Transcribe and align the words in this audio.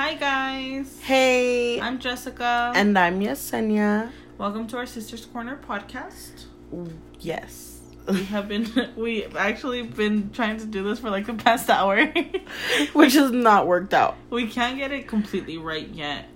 Hi, 0.00 0.14
guys. 0.14 0.98
Hey, 1.02 1.78
I'm 1.78 1.98
Jessica. 1.98 2.72
and 2.74 2.98
I'm 2.98 3.20
Yesenia. 3.20 4.10
welcome 4.38 4.66
to 4.68 4.78
our 4.78 4.86
Sisters 4.86 5.26
Corner 5.26 5.60
podcast. 5.68 6.46
Yes. 7.18 7.80
We 8.08 8.24
have 8.24 8.48
been, 8.48 8.66
we've 8.96 9.36
actually 9.36 9.82
been 9.82 10.30
trying 10.30 10.56
to 10.56 10.64
do 10.64 10.84
this 10.84 11.00
for 11.00 11.10
like 11.10 11.26
the 11.26 11.34
past 11.34 11.68
hour. 11.68 12.06
Which 12.94 13.12
has 13.12 13.30
not 13.30 13.66
worked 13.66 13.92
out. 13.92 14.16
we 14.30 14.46
can't 14.46 14.78
get 14.78 14.90
it 14.90 15.06
completely 15.06 15.58
right 15.58 15.88
yet, 15.90 16.30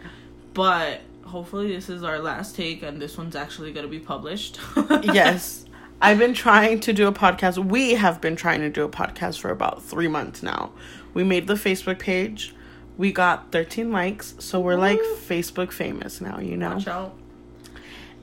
but 0.52 1.00
hopefully, 1.22 1.74
this 1.74 1.88
is 1.88 2.02
our 2.02 2.18
last 2.18 2.54
take 2.54 2.82
and 2.82 3.00
this 3.00 3.16
one's 3.16 3.34
actually 3.34 3.72
going 3.72 3.86
to 3.86 3.90
be 3.90 3.98
published. 3.98 4.60
Yes. 5.04 5.64
I've 6.02 6.18
been 6.18 6.34
trying 6.34 6.80
to 6.80 6.92
do 6.92 7.08
a 7.08 7.12
podcast. 7.12 7.56
We 7.64 7.92
have 7.92 8.20
been 8.20 8.36
trying 8.36 8.60
to 8.60 8.68
do 8.68 8.84
a 8.84 8.90
podcast 8.90 9.40
for 9.40 9.48
about 9.48 9.82
three 9.82 10.08
months 10.08 10.42
now. 10.42 10.72
We 11.14 11.24
made 11.24 11.46
the 11.46 11.54
Facebook 11.54 11.98
page. 11.98 12.53
We 12.96 13.12
got 13.12 13.50
13 13.52 13.90
likes. 13.90 14.34
So 14.38 14.60
we're 14.60 14.76
like 14.76 15.00
Facebook 15.00 15.72
famous 15.72 16.20
now, 16.20 16.38
you 16.38 16.56
know? 16.56 16.74
Watch 16.74 16.88
out. 16.88 17.18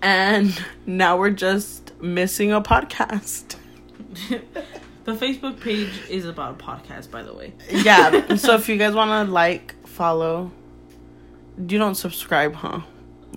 And 0.01 0.59
now 0.85 1.17
we're 1.17 1.29
just 1.29 1.91
missing 2.01 2.51
a 2.51 2.61
podcast. 2.61 3.55
the 4.29 5.13
Facebook 5.13 5.59
page 5.59 5.91
is 6.09 6.25
about 6.25 6.59
a 6.59 6.63
podcast, 6.63 7.11
by 7.11 7.21
the 7.23 7.33
way. 7.33 7.53
Yeah. 7.69 8.35
so 8.35 8.55
if 8.55 8.67
you 8.69 8.77
guys 8.77 8.93
want 8.93 9.27
to 9.27 9.31
like, 9.31 9.75
follow, 9.87 10.51
you 11.57 11.77
don't 11.77 11.95
subscribe, 11.95 12.55
huh? 12.55 12.81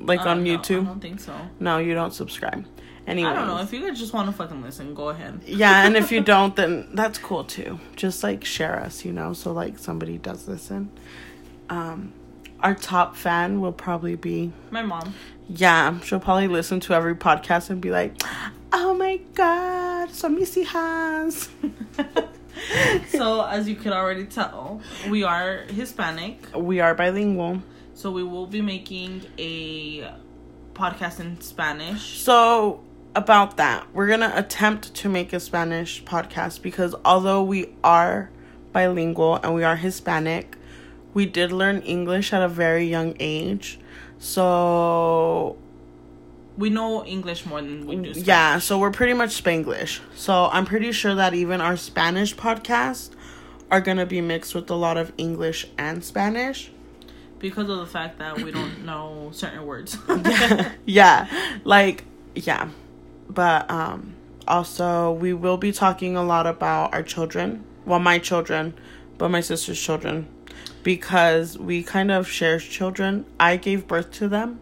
Like 0.01 0.21
Uh, 0.21 0.31
on 0.31 0.45
no, 0.45 0.57
YouTube? 0.59 0.83
I 0.83 0.85
don't 0.85 1.01
think 1.01 1.21
so. 1.21 1.35
No, 1.61 1.79
you 1.79 1.95
don't 1.95 2.13
subscribe. 2.15 2.65
Anyway. 3.07 3.29
I 3.29 3.35
don't 3.35 3.47
know. 3.49 3.59
If 3.59 3.73
you 3.73 3.81
guys 3.87 3.99
just 3.99 4.13
want 4.15 4.29
to 4.31 4.33
fucking 4.35 4.63
listen, 4.63 4.95
go 4.95 5.11
ahead. 5.11 5.41
yeah, 5.47 5.87
and 5.87 5.97
if 5.97 6.11
you 6.11 6.21
don't, 6.35 6.57
then 6.57 6.89
that's 6.95 7.19
cool 7.19 7.45
too. 7.45 7.79
Just 7.97 8.23
like 8.23 8.45
share 8.45 8.81
us, 8.81 9.05
you 9.05 9.13
know, 9.13 9.33
so 9.35 9.53
like 9.53 9.79
somebody 9.79 10.17
does 10.19 10.49
listen. 10.49 10.91
Um, 11.69 12.13
our 12.61 12.75
top 12.75 13.15
fan 13.17 13.61
will 13.61 13.73
probably 13.73 14.15
be 14.17 14.53
My 14.71 14.83
mom. 14.83 15.13
yeah. 15.49 16.01
She'll 16.01 16.21
probably 16.21 16.49
listen 16.49 16.81
to 16.81 16.95
every 16.95 17.15
podcast 17.15 17.69
and 17.69 17.81
be 17.81 17.91
like, 17.91 18.15
"Oh 18.73 18.95
my 18.95 19.19
god, 19.35 20.11
so 20.11 20.29
Missy 20.31 20.63
has." 20.63 21.51
so 23.09 23.45
as 23.45 23.69
you 23.69 23.77
could 23.77 23.93
already 23.93 24.25
tell, 24.25 24.81
we 25.11 25.25
are 25.25 25.65
Hispanic. 25.69 26.39
we 26.57 26.81
are 26.81 26.95
bilingual, 26.95 27.63
So 27.95 28.11
we 28.11 28.23
will 28.23 28.47
be 28.47 28.61
making 28.63 29.23
a 29.39 30.11
podcast 30.75 31.21
in 31.21 31.41
Spanish. 31.41 32.19
so 32.21 32.83
about 33.15 33.57
that, 33.57 33.87
we're 33.93 34.09
gonna 34.09 34.33
attempt 34.35 34.95
to 34.95 35.09
make 35.09 35.33
a 35.33 35.41
Spanish 35.41 36.03
podcast 36.05 36.63
because 36.63 36.95
although 37.05 37.43
we 37.43 37.75
are 37.83 38.31
bilingual 38.73 39.37
and 39.37 39.55
we 39.55 39.63
are 39.65 39.77
Hispanic, 39.77 40.57
we 41.13 41.27
did 41.27 41.53
learn 41.53 41.81
English 41.83 42.33
at 42.33 42.43
a 42.43 42.49
very 42.49 42.87
young 42.87 43.15
age. 43.21 43.79
So 44.19 45.57
We 46.57 46.71
know 46.71 47.05
English 47.05 47.47
more 47.47 47.61
than 47.61 47.87
we 47.87 47.97
do 47.97 48.11
Spanish. 48.15 48.27
yeah, 48.29 48.59
so 48.59 48.79
we're 48.79 48.91
pretty 48.93 49.13
much 49.15 49.43
Spanglish. 49.43 50.01
So 50.15 50.49
I'm 50.53 50.65
pretty 50.65 50.93
sure 50.93 51.15
that 51.15 51.35
even 51.35 51.61
our 51.61 51.77
Spanish 51.77 52.35
podcasts 52.35 53.11
are 53.71 53.81
gonna 53.81 54.07
be 54.07 54.21
mixed 54.21 54.55
with 54.55 54.71
a 54.71 54.75
lot 54.75 54.97
of 54.97 55.13
English 55.19 55.67
and 55.79 56.05
Spanish. 56.05 56.71
Because 57.39 57.69
of 57.69 57.79
the 57.79 57.87
fact 57.87 58.19
that 58.21 58.41
we 58.41 58.51
don't 58.51 58.85
know 58.85 59.31
certain 59.33 59.67
words. 59.67 59.99
yeah, 60.87 61.27
like 61.65 62.05
yeah, 62.35 62.69
but 63.35 63.71
um, 63.71 64.15
also 64.49 65.13
we 65.13 65.33
will 65.33 65.57
be 65.57 65.73
talking 65.73 66.17
a 66.17 66.23
lot 66.23 66.47
about 66.47 66.95
our 66.95 67.03
children. 67.03 67.65
Well, 67.85 67.99
my 67.99 68.19
children, 68.19 68.75
but 69.19 69.29
my 69.31 69.41
sister's 69.41 69.81
children, 69.81 70.27
because 70.83 71.59
we 71.59 71.83
kind 71.83 72.11
of 72.11 72.27
share 72.29 72.59
children. 72.59 73.27
I 73.39 73.57
gave 73.57 73.87
birth 73.87 74.11
to 74.13 74.29
them. 74.29 74.61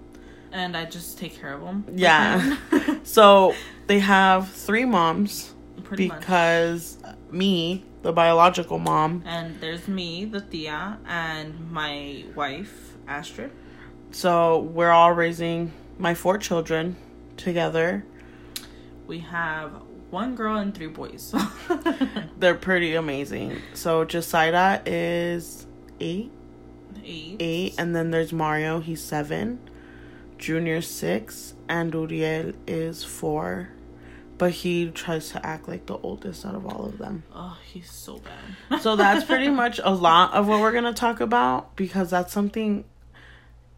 and 0.53 0.77
I 0.77 0.84
just 0.84 1.19
take 1.19 1.39
care 1.41 1.53
of 1.55 1.61
them. 1.62 1.84
Yeah. 1.95 2.56
So 3.05 3.55
they 3.89 3.98
have 4.00 4.48
three 4.50 4.84
moms 4.84 5.53
Pretty 5.83 6.09
much. 6.09 6.21
because 6.21 6.99
me, 7.31 7.84
the 8.03 8.12
biological 8.12 8.78
mom, 8.78 9.22
And 9.27 9.60
there's 9.60 9.89
me, 9.89 10.25
the 10.25 10.41
Tia, 10.41 10.99
and 11.06 11.71
my 11.72 12.25
wife, 12.37 12.94
Astrid. 13.09 13.50
so 14.12 14.59
we're 14.60 14.91
all 14.91 15.12
raising 15.12 15.72
my 15.99 16.15
four 16.15 16.39
children 16.39 16.97
together. 17.37 18.04
We 19.12 19.19
have 19.19 19.73
one 20.09 20.34
girl 20.34 20.56
and 20.56 20.75
three 20.75 20.87
boys. 20.87 21.34
They're 22.39 22.55
pretty 22.55 22.95
amazing. 22.95 23.59
So 23.75 24.06
Josiah 24.06 24.81
is 24.87 25.67
eight, 26.00 26.33
Eight. 27.05 27.37
eight, 27.39 27.75
and 27.77 27.95
then 27.95 28.11
there's 28.11 28.33
Mario. 28.33 28.81
He's 28.81 29.03
seven. 29.05 29.59
Junior 30.39 30.81
six, 30.81 31.53
and 31.69 31.93
Uriel 31.93 32.55
is 32.67 33.05
four, 33.05 33.69
but 34.39 34.51
he 34.51 34.91
tries 34.91 35.28
to 35.33 35.45
act 35.47 35.69
like 35.69 35.84
the 35.84 35.99
oldest 35.99 36.47
out 36.47 36.55
of 36.55 36.65
all 36.65 36.87
of 36.87 36.97
them. 36.97 37.22
Oh, 37.34 37.59
he's 37.71 37.91
so 37.91 38.19
bad. 38.71 38.81
So 38.81 38.97
that's 38.97 39.25
pretty 39.27 39.51
much 39.51 39.78
a 39.84 39.93
lot 39.93 40.33
of 40.33 40.49
what 40.49 40.62
we're 40.62 40.72
gonna 40.72 40.95
talk 40.95 41.21
about 41.21 41.77
because 41.77 42.09
that's 42.09 42.33
something 42.33 42.87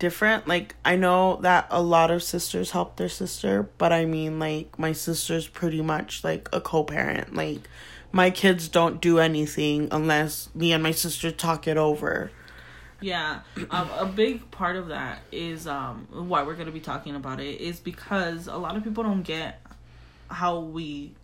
different. 0.04 0.47
Like 0.47 0.75
I 0.84 0.97
know 0.97 1.37
that 1.41 1.66
a 1.70 1.81
lot 1.81 2.10
of 2.10 2.22
sisters 2.22 2.72
help 2.72 2.97
their 2.97 3.09
sister, 3.09 3.70
but 3.78 3.91
I 3.91 4.04
mean 4.04 4.38
like 4.38 4.78
my 4.78 4.92
sister's 4.92 5.48
pretty 5.48 5.81
much 5.81 6.22
like 6.22 6.47
a 6.53 6.60
co-parent. 6.60 7.34
Like 7.34 7.62
my 8.12 8.31
kids 8.31 8.69
don't 8.69 9.00
do 9.00 9.19
anything 9.19 9.88
unless 9.91 10.54
me 10.54 10.75
and 10.75 10.82
my 10.82 10.91
sister 10.91 11.31
talk 11.31 11.66
it 11.66 11.78
over. 11.78 12.31
Yeah, 13.00 13.41
um, 13.70 13.88
a 13.98 14.04
big 14.04 14.50
part 14.50 14.76
of 14.76 14.88
that 14.88 15.20
is 15.32 15.66
um 15.66 16.06
why 16.10 16.43
we're 16.43 16.54
gonna 16.54 16.70
be 16.70 16.81
talking 16.81 17.16
about 17.16 17.41
it 17.41 17.62
is 17.62 17.81
because 17.81 18.47
a 18.47 18.59
lot 18.59 18.76
of 18.76 18.84
people 18.84 19.04
don't 19.04 19.22
get 19.22 19.62
how 20.28 20.60
we 20.60 21.14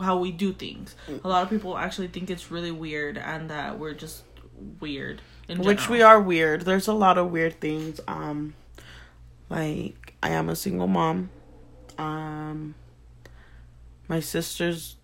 how 0.00 0.18
we 0.18 0.30
do 0.30 0.52
things. 0.52 0.94
A 1.24 1.28
lot 1.28 1.42
of 1.42 1.50
people 1.50 1.76
actually 1.76 2.06
think 2.06 2.30
it's 2.30 2.48
really 2.52 2.70
weird 2.70 3.18
and 3.18 3.50
that 3.50 3.80
we're 3.80 3.94
just 3.94 4.22
weird. 4.78 5.20
Which 5.58 5.88
we 5.88 6.02
are 6.02 6.20
weird. 6.20 6.62
There's 6.62 6.88
a 6.88 6.92
lot 6.92 7.18
of 7.18 7.30
weird 7.30 7.60
things. 7.60 8.00
Um 8.06 8.54
like 9.48 10.14
I 10.22 10.30
am 10.30 10.48
a 10.48 10.56
single 10.56 10.86
mom. 10.86 11.30
Um 11.98 12.74
my 14.08 14.20
sister's 14.20 14.96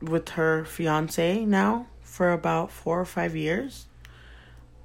with 0.00 0.30
her 0.30 0.64
fiance 0.64 1.44
now 1.44 1.86
for 2.02 2.32
about 2.32 2.70
4 2.70 3.00
or 3.00 3.04
5 3.04 3.36
years. 3.36 3.86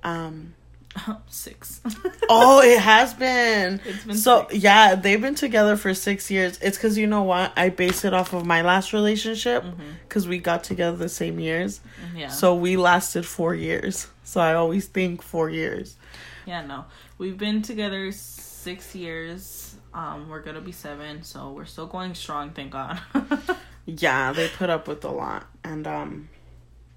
Um 0.03 0.56
six. 1.27 1.81
oh, 2.29 2.61
it 2.61 2.79
has 2.79 3.13
been. 3.13 3.79
It's 3.85 4.03
been 4.05 4.17
so 4.17 4.47
six. 4.50 4.63
yeah, 4.63 4.95
they've 4.95 5.22
been 5.22 5.35
together 5.35 5.75
for 5.77 5.94
six 5.94 6.29
years. 6.31 6.57
It's 6.61 6.77
because 6.77 6.97
you 6.97 7.07
know 7.07 7.23
what? 7.23 7.53
I 7.55 7.69
base 7.69 8.03
it 8.05 8.13
off 8.13 8.33
of 8.33 8.45
my 8.45 8.61
last 8.61 8.91
relationship 8.94 9.63
because 10.07 10.27
we 10.27 10.39
got 10.39 10.63
together 10.63 10.97
the 10.97 11.09
same 11.09 11.39
years. 11.39 11.81
yeah. 12.16 12.29
So 12.29 12.55
we 12.55 12.75
lasted 12.77 13.25
four 13.25 13.53
years. 13.55 14.07
So 14.23 14.41
I 14.41 14.53
always 14.55 14.88
think 14.88 15.22
four 15.22 15.50
years. 15.50 15.95
yeah, 16.45 16.66
no, 16.66 16.85
we've 17.17 17.38
been 17.38 17.61
together 17.61 18.11
six 18.11 18.94
years. 18.95 19.75
Um, 19.94 20.29
we're 20.29 20.41
gonna 20.41 20.61
be 20.61 20.71
seven, 20.71 21.23
so 21.23 21.51
we're 21.51 21.66
still 21.66 21.88
going 21.88 22.13
strong. 22.16 22.51
Thank 22.51 22.71
God. 22.71 23.00
Yeah, 23.85 24.33
they 24.33 24.47
put 24.50 24.69
up 24.69 24.88
with 24.88 25.03
a 25.03 25.09
lot, 25.09 25.47
and 25.63 25.88
um, 25.88 26.29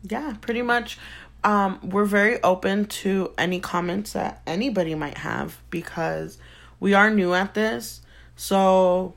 yeah, 0.03 0.35
pretty 0.43 0.61
much. 0.61 0.99
Um, 1.45 1.81
we're 1.83 2.05
very 2.05 2.43
open 2.43 2.87
to 2.87 3.33
any 3.37 3.59
comments 3.59 4.13
that 4.13 4.43
anybody 4.47 4.95
might 4.95 5.19
have 5.19 5.61
because 5.71 6.39
we 6.79 6.95
are 6.95 7.11
new 7.11 7.35
at 7.35 7.55
this, 7.55 8.01
so 8.37 9.15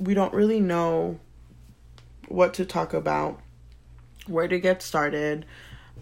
we 0.00 0.14
don't 0.14 0.34
really 0.34 0.60
know 0.60 1.18
what 2.28 2.54
to 2.54 2.64
talk 2.64 2.92
about, 2.92 3.40
where 4.26 4.48
to 4.48 4.58
get 4.58 4.82
started. 4.82 5.46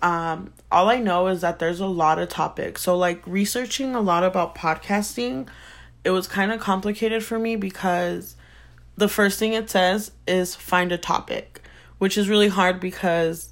Um, 0.00 0.52
all 0.70 0.88
I 0.88 0.98
know 0.98 1.28
is 1.28 1.42
that 1.42 1.58
there's 1.58 1.80
a 1.80 1.86
lot 1.86 2.18
of 2.18 2.28
topics. 2.28 2.82
So, 2.82 2.96
like, 2.96 3.24
researching 3.26 3.94
a 3.94 4.00
lot 4.00 4.24
about 4.24 4.54
podcasting, 4.54 5.48
it 6.02 6.10
was 6.10 6.26
kind 6.26 6.50
of 6.50 6.60
complicated 6.60 7.22
for 7.22 7.38
me 7.38 7.56
because 7.56 8.36
the 8.96 9.08
first 9.08 9.38
thing 9.38 9.52
it 9.52 9.70
says 9.70 10.12
is 10.26 10.54
find 10.54 10.92
a 10.92 10.98
topic, 10.98 11.62
which 11.98 12.18
is 12.18 12.28
really 12.28 12.48
hard 12.48 12.80
because 12.80 13.51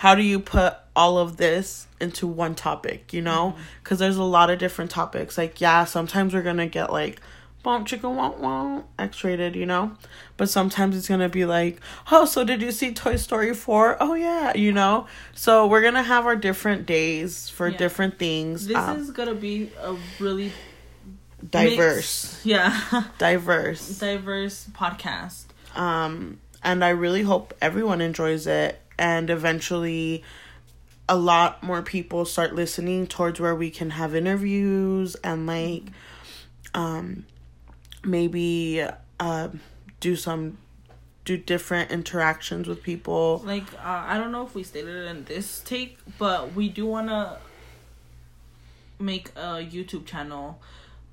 how 0.00 0.14
do 0.14 0.22
you 0.22 0.40
put 0.40 0.74
all 0.96 1.18
of 1.18 1.36
this 1.36 1.86
into 2.00 2.26
one 2.26 2.54
topic, 2.54 3.12
you 3.12 3.20
know? 3.20 3.54
Because 3.82 3.98
there's 3.98 4.16
a 4.16 4.22
lot 4.24 4.48
of 4.48 4.58
different 4.58 4.90
topics. 4.90 5.36
Like, 5.36 5.60
yeah, 5.60 5.84
sometimes 5.84 6.32
we're 6.32 6.40
going 6.42 6.56
to 6.56 6.66
get 6.66 6.90
like, 6.90 7.20
bump 7.62 7.86
chicken 7.86 8.16
won't 8.16 8.38
won't 8.40 8.86
X 8.98 9.22
rated, 9.24 9.54
you 9.54 9.66
know? 9.66 9.92
But 10.38 10.48
sometimes 10.48 10.96
it's 10.96 11.06
gonna 11.06 11.28
be 11.28 11.44
like, 11.44 11.78
oh, 12.10 12.24
so 12.24 12.42
did 12.42 12.62
you 12.62 12.72
see 12.72 12.94
Toy 12.94 13.16
Story 13.16 13.52
4? 13.54 13.98
Oh 14.00 14.14
yeah, 14.14 14.56
you 14.56 14.72
know? 14.72 15.06
So 15.34 15.66
we're 15.66 15.82
gonna 15.82 16.02
have 16.02 16.24
our 16.24 16.36
different 16.36 16.86
days 16.86 17.50
for 17.50 17.68
Yeah. 17.68 17.76
different 17.76 18.18
things. 18.18 18.66
this 18.66 18.78
um, 18.78 18.96
is 18.98 19.10
gonna 19.10 19.34
be 19.34 19.70
a 19.82 19.94
really 20.18 20.52
diverse. 21.50 22.32
mixed- 22.32 22.46
yeah, 22.46 23.04
Diverse. 23.18 23.98
diverse 23.98 24.66
podcast. 24.72 25.44
um 25.76 26.38
and 26.62 26.82
i 26.84 26.88
really 26.90 27.22
hope 27.22 27.54
everyone 27.62 28.00
enjoys 28.00 28.46
it 28.46 28.80
and 29.00 29.30
eventually 29.30 30.22
a 31.08 31.16
lot 31.16 31.60
more 31.62 31.82
people 31.82 32.24
start 32.24 32.54
listening 32.54 33.06
towards 33.08 33.40
where 33.40 33.54
we 33.54 33.70
can 33.70 33.90
have 33.90 34.14
interviews 34.14 35.16
and 35.24 35.46
like 35.46 35.82
um 36.74 37.24
maybe 38.04 38.86
uh 39.18 39.48
do 39.98 40.14
some 40.14 40.58
do 41.24 41.36
different 41.36 41.90
interactions 41.90 42.66
with 42.68 42.82
people. 42.82 43.42
Like 43.44 43.72
uh, 43.74 44.04
i 44.06 44.18
don't 44.18 44.30
know 44.30 44.46
if 44.46 44.54
we 44.54 44.62
stated 44.62 44.94
it 44.94 45.06
in 45.08 45.24
this 45.24 45.60
take 45.60 45.98
but 46.18 46.54
we 46.54 46.68
do 46.68 46.86
want 46.86 47.08
to 47.08 47.38
make 48.98 49.30
a 49.30 49.64
youtube 49.64 50.04
channel 50.06 50.60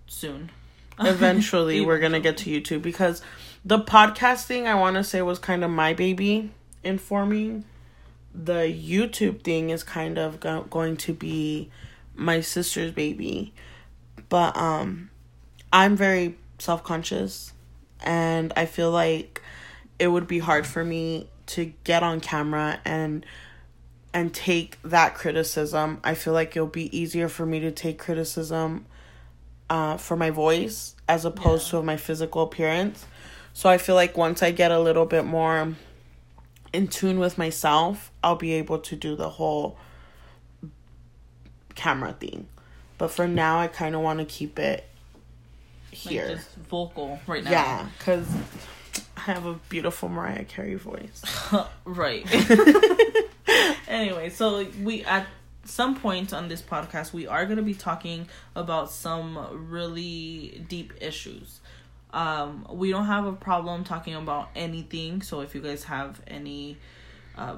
soon. 0.07 0.51
Eventually 0.99 1.85
we're 1.85 1.99
gonna 1.99 2.19
get 2.19 2.37
to 2.37 2.49
youtube 2.49 2.81
because 2.81 3.21
the 3.63 3.79
podcasting 3.79 4.65
i 4.65 4.75
want 4.75 4.95
to 4.97 5.03
say 5.03 5.21
was 5.21 5.39
kind 5.39 5.63
of 5.63 5.71
my 5.71 5.93
baby 5.93 6.51
informing 6.83 7.63
the 8.43 8.71
youtube 8.71 9.41
thing 9.41 9.69
is 9.71 9.83
kind 9.83 10.17
of 10.17 10.39
go- 10.39 10.63
going 10.69 10.95
to 10.95 11.13
be 11.13 11.69
my 12.15 12.39
sister's 12.39 12.91
baby 12.91 13.53
but 14.29 14.55
um 14.55 15.09
i'm 15.73 15.95
very 15.95 16.37
self-conscious 16.59 17.53
and 18.01 18.53
i 18.55 18.65
feel 18.65 18.91
like 18.91 19.41
it 19.97 20.07
would 20.07 20.27
be 20.27 20.39
hard 20.39 20.65
for 20.67 20.83
me 20.83 21.27
to 21.47 21.73
get 21.83 22.03
on 22.03 22.19
camera 22.19 22.79
and 22.85 23.25
and 24.13 24.33
take 24.33 24.79
that 24.83 25.15
criticism 25.15 25.99
i 26.03 26.13
feel 26.13 26.33
like 26.33 26.55
it'll 26.55 26.67
be 26.67 26.95
easier 26.97 27.27
for 27.27 27.45
me 27.45 27.59
to 27.59 27.71
take 27.71 27.97
criticism 27.97 28.85
uh, 29.69 29.97
for 29.97 30.15
my 30.15 30.29
voice 30.29 30.95
as 31.09 31.25
opposed 31.25 31.67
Yeah. 31.67 31.79
to 31.79 31.83
my 31.85 31.97
physical 31.97 32.43
appearance. 32.43 33.05
So 33.53 33.67
I 33.69 33.77
feel 33.77 33.95
like 33.95 34.15
once 34.15 34.41
I 34.41 34.51
get 34.51 34.71
a 34.71 34.79
little 34.79 35.05
bit 35.05 35.25
more 35.25 35.73
in 36.73 36.87
tune 36.87 37.19
with 37.19 37.37
myself, 37.37 38.11
I'll 38.23 38.35
be 38.35 38.53
able 38.53 38.79
to 38.79 38.95
do 38.95 39.15
the 39.15 39.29
whole 39.29 39.77
camera 41.75 42.13
thing. 42.13 42.47
But 42.97 43.11
for 43.11 43.27
now, 43.27 43.59
I 43.59 43.67
kind 43.67 43.95
of 43.95 44.01
want 44.01 44.19
to 44.19 44.25
keep 44.25 44.57
it 44.59 44.87
like 45.91 46.13
here. 46.13 46.35
just 46.35 46.55
vocal 46.55 47.19
right 47.27 47.43
now 47.43 47.51
yeah, 47.51 47.87
because 47.97 48.27
I 49.15 49.21
have 49.21 49.45
a 49.45 49.53
beautiful 49.69 50.09
Mariah 50.09 50.45
Carey 50.45 50.75
voice. 50.75 51.21
right 51.85 52.25
anyway 53.87 54.29
so 54.29 54.65
we 54.83 55.03
at 55.05 55.25
some 55.63 55.95
point 55.95 56.33
on 56.33 56.47
this 56.47 56.61
podcast 56.61 57.13
we 57.13 57.27
are 57.27 57.45
going 57.45 57.57
to 57.57 57.63
be 57.63 57.73
talking 57.73 58.27
about 58.55 58.91
some 58.91 59.69
really 59.69 60.63
deep 60.67 60.93
issues 61.01 61.59
um 62.17 62.65
we 62.71 62.89
don't 62.89 63.05
have 63.05 63.25
a 63.25 63.33
problem 63.33 63.83
talking 63.83 64.15
about 64.15 64.49
anything. 64.55 65.21
So 65.21 65.41
if 65.41 65.53
you 65.55 65.61
guys 65.61 65.83
have 65.83 66.19
any 66.27 66.77
uh 67.37 67.57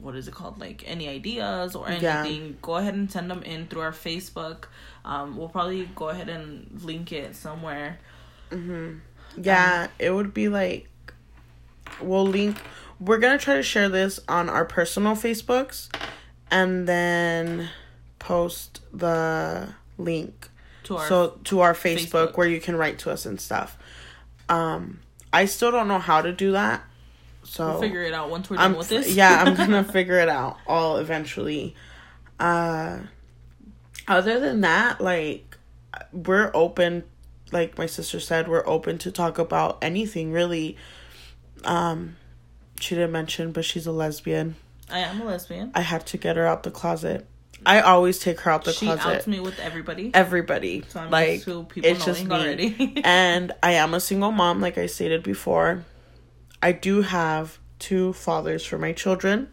what 0.00 0.14
is 0.16 0.26
it 0.28 0.34
called? 0.34 0.58
Like 0.58 0.84
any 0.86 1.08
ideas 1.08 1.74
or 1.74 1.88
Yeah. 1.88 2.22
anything 2.22 2.56
go 2.62 2.76
ahead 2.76 2.94
and 2.94 3.10
send 3.10 3.30
them 3.30 3.42
in 3.42 3.66
through 3.66 3.82
our 3.82 3.92
facebook. 3.92 4.64
Um 5.04 5.36
we'll 5.36 5.48
probably 5.48 5.88
go 5.96 6.08
ahead 6.10 6.28
and 6.28 6.80
link 6.82 7.12
it 7.12 7.34
somewhere. 7.36 7.98
Yeah, 9.36 9.88
it 9.98 10.10
would 10.10 10.32
be 10.32 10.48
like 10.48 10.88
we'll 12.00 12.26
link 12.26 12.56
we're 13.00 13.18
gonna 13.18 13.38
try 13.38 13.56
to 13.56 13.62
share 13.62 13.88
this 13.88 14.20
on 14.28 14.48
our 14.48 14.64
personal 14.64 15.14
Facebooks 15.16 15.88
and 16.50 16.86
then 16.86 17.68
post 18.20 18.80
the 18.92 19.74
link 19.98 20.48
to 20.92 20.98
our 20.98 21.08
so 21.08 21.38
to 21.44 21.60
our 21.60 21.74
Facebook, 21.74 22.08
Facebook. 22.08 22.36
where 22.36 22.46
you 22.46 22.60
can 22.60 22.76
write 22.76 22.98
to 23.00 23.10
us 23.10 23.26
and 23.26 23.40
stuff. 23.40 23.78
Um 24.48 25.00
I 25.32 25.46
still 25.46 25.70
don't 25.70 25.88
know 25.88 25.98
how 25.98 26.22
to 26.22 26.32
do 26.32 26.52
that. 26.52 26.84
So 27.44 27.70
we'll 27.70 27.80
figure 27.80 28.02
it 28.02 28.12
out 28.12 28.30
once 28.30 28.48
we're 28.50 28.56
done 28.56 28.72
I'm 28.72 28.78
with 28.78 28.88
this 28.88 29.14
yeah, 29.14 29.42
I'm 29.44 29.54
gonna 29.56 29.84
figure 29.84 30.18
it 30.18 30.28
out 30.28 30.58
all 30.66 30.98
eventually. 30.98 31.74
Uh 32.38 33.00
other 34.08 34.40
than 34.40 34.62
that, 34.62 35.00
like 35.00 35.56
we're 36.12 36.50
open 36.54 37.04
like 37.50 37.76
my 37.76 37.86
sister 37.86 38.18
said, 38.18 38.48
we're 38.48 38.66
open 38.66 38.98
to 38.98 39.10
talk 39.10 39.38
about 39.38 39.78
anything 39.82 40.32
really. 40.32 40.76
Um 41.64 42.16
she 42.80 42.96
didn't 42.96 43.12
mention, 43.12 43.52
but 43.52 43.64
she's 43.64 43.86
a 43.86 43.92
lesbian. 43.92 44.56
i 44.90 44.98
am 44.98 45.20
a 45.20 45.24
lesbian 45.24 45.70
I 45.74 45.82
had 45.82 46.04
to 46.08 46.16
get 46.16 46.36
her 46.36 46.46
out 46.46 46.64
the 46.64 46.70
closet. 46.70 47.26
I 47.64 47.80
always 47.80 48.18
take 48.18 48.40
her 48.40 48.50
out 48.50 48.64
the 48.64 48.72
she 48.72 48.86
closet. 48.86 49.06
outs 49.06 49.26
me 49.26 49.40
with 49.40 49.58
everybody. 49.58 50.10
Everybody. 50.14 50.84
So 50.88 51.00
I'm 51.00 51.10
like 51.10 51.44
people 51.44 51.68
it's 51.76 52.04
just 52.04 52.24
me. 52.24 52.30
already. 52.30 53.00
and 53.04 53.52
I 53.62 53.72
am 53.72 53.94
a 53.94 54.00
single 54.00 54.32
mom, 54.32 54.60
like 54.60 54.78
I 54.78 54.86
stated 54.86 55.22
before. 55.22 55.84
I 56.62 56.72
do 56.72 57.02
have 57.02 57.58
two 57.78 58.12
fathers 58.12 58.64
for 58.64 58.78
my 58.78 58.92
children, 58.92 59.52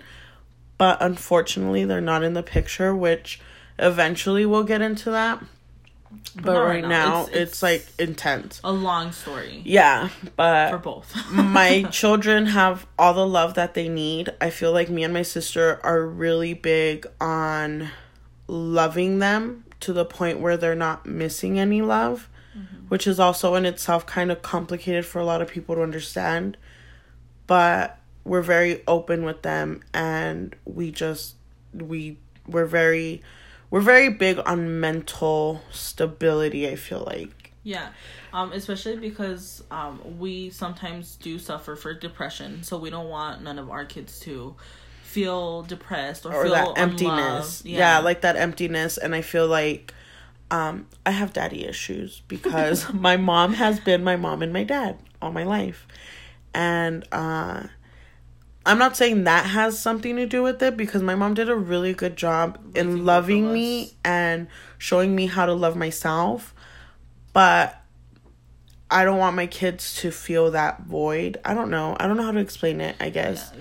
but 0.77 1.01
unfortunately, 1.01 1.85
they're 1.85 2.01
not 2.01 2.23
in 2.23 2.33
the 2.33 2.44
picture, 2.44 2.95
which 2.95 3.39
eventually 3.77 4.45
we'll 4.45 4.63
get 4.63 4.81
into 4.81 5.09
that. 5.12 5.44
But, 6.35 6.53
not 6.53 6.59
right, 6.59 6.67
right 6.83 6.88
now. 6.88 7.23
It's- 7.23 7.27
it's, 7.27 7.35
it's- 7.35 7.63
like 7.63 7.88
intense. 8.00 8.59
a 8.63 8.71
long 8.71 9.11
story 9.11 9.61
Yeah, 9.63 10.09
but 10.35 10.71
for 10.71 10.77
both. 10.77 11.15
my 11.31 11.83
children 11.83 12.47
have 12.47 12.88
all 12.97 13.13
the 13.13 13.27
love 13.27 13.53
that 13.56 13.73
they 13.75 13.88
need. 13.88 14.31
I 14.41 14.50
feel 14.50 14.71
like 14.71 14.89
me 14.89 15.03
and 15.03 15.13
my 15.13 15.21
sister 15.21 15.79
are 15.83 16.06
really 16.06 16.53
big 16.53 17.06
on 17.21 17.89
loving 18.47 19.19
them 19.19 19.65
to 19.81 19.94
the 19.94 20.06
point 20.06 20.39
where 20.39 20.57
they're 20.57 20.75
not 20.75 21.06
missing 21.06 21.59
any 21.59 21.81
love, 21.81 22.27
mm-hmm. 22.57 22.88
which 22.88 23.05
is 23.07 23.19
also 23.19 23.55
in 23.55 23.65
itself 23.65 24.05
kind 24.05 24.31
of 24.31 24.41
complicated 24.41 25.05
for 25.05 25.19
a 25.19 25.25
lot 25.25 25.41
of 25.41 25.47
people 25.47 25.75
to 25.75 25.83
understand. 25.83 26.57
But 27.47 27.97
we're 28.23 28.41
very 28.41 28.83
open 28.88 29.23
with 29.23 29.41
them 29.44 29.81
and 29.94 30.55
we 30.65 30.91
just 30.91 31.35
we 31.73 32.17
we're 32.47 32.65
very 32.65 33.21
we're 33.69 33.81
very 33.81 34.10
big 34.10 34.39
on 34.45 34.80
mental 34.80 35.62
stability, 35.71 36.68
I 36.68 36.75
feel 36.75 37.04
like. 37.06 37.54
yeah, 37.63 37.89
um, 38.33 38.51
especially 38.51 38.98
because 38.98 39.63
um, 39.71 40.18
we 40.19 40.50
sometimes 40.50 41.16
do 41.16 41.38
suffer 41.39 41.75
for 41.75 41.94
depression, 41.94 42.63
so 42.63 42.77
we 42.77 42.89
don't 42.89 43.10
want 43.10 43.44
none 43.44 43.60
of 43.60 43.69
our 43.69 43.86
kids 43.86 44.19
to 44.21 44.56
feel 45.10 45.63
depressed 45.63 46.25
or, 46.25 46.33
or 46.33 46.44
feel 46.44 46.51
that 46.54 46.77
emptiness. 46.77 47.62
unloved. 47.62 47.66
Yeah. 47.66 48.00
like 48.00 48.21
that 48.21 48.36
emptiness. 48.36 48.98
And 48.98 49.16
I 49.16 49.21
feel 49.21 49.48
like 49.48 49.94
um, 50.51 50.88
I 51.06 51.12
have 51.12 51.33
daddy 51.33 51.65
issues 51.65 52.22
because 52.27 52.92
my 52.94 53.18
mom 53.18 53.54
has 53.54 53.80
been 53.80 54.04
my 54.04 54.15
mom 54.15 54.42
and 54.42 54.54
my 54.54 54.63
dad 54.63 54.98
all 55.22 55.31
my 55.31 55.44
life. 55.44 55.88
And 56.54 57.07
uh, 57.12 57.63
I'm 58.69 58.77
not 58.77 58.95
saying 58.95 59.24
that 59.24 59.48
has 59.48 59.80
something 59.80 60.16
to 60.18 60.27
do 60.27 60.44
with 60.44 60.62
it 60.62 60.77
because 60.77 61.01
my 61.01 61.16
mom 61.16 61.33
did 61.33 61.50
a 61.50 61.56
really 61.56 61.92
good 61.95 62.16
job 62.16 62.60
in 62.75 63.04
loving 63.04 63.51
me 63.51 63.94
and 64.06 64.48
showing 64.77 65.16
me 65.16 65.25
how 65.25 65.48
to 65.48 65.54
love 65.54 65.75
myself. 65.75 66.54
But 67.33 67.82
I 68.91 69.05
don't 69.05 69.17
want 69.17 69.36
my 69.36 69.48
kids 69.48 69.96
to 70.01 70.12
feel 70.12 70.51
that 70.51 70.84
void. 70.84 71.39
I 71.43 71.55
don't 71.55 71.72
know. 71.72 71.98
I 72.00 72.05
don't 72.05 72.15
know 72.15 72.22
how 72.22 72.32
to 72.32 72.39
explain 72.39 72.79
it, 72.79 72.96
I 73.00 73.10
guess. 73.10 73.51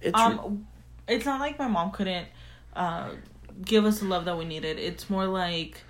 It's 0.00 0.18
um, 0.18 0.66
it's 1.06 1.24
not 1.24 1.38
like 1.38 1.60
my 1.60 1.68
mom 1.68 1.92
couldn't 1.92 2.26
uh, 2.74 3.10
give 3.64 3.84
us 3.84 4.00
the 4.00 4.06
love 4.06 4.24
that 4.24 4.36
we 4.36 4.46
needed. 4.46 4.80
It's 4.80 5.08
more 5.08 5.26
like 5.26 5.80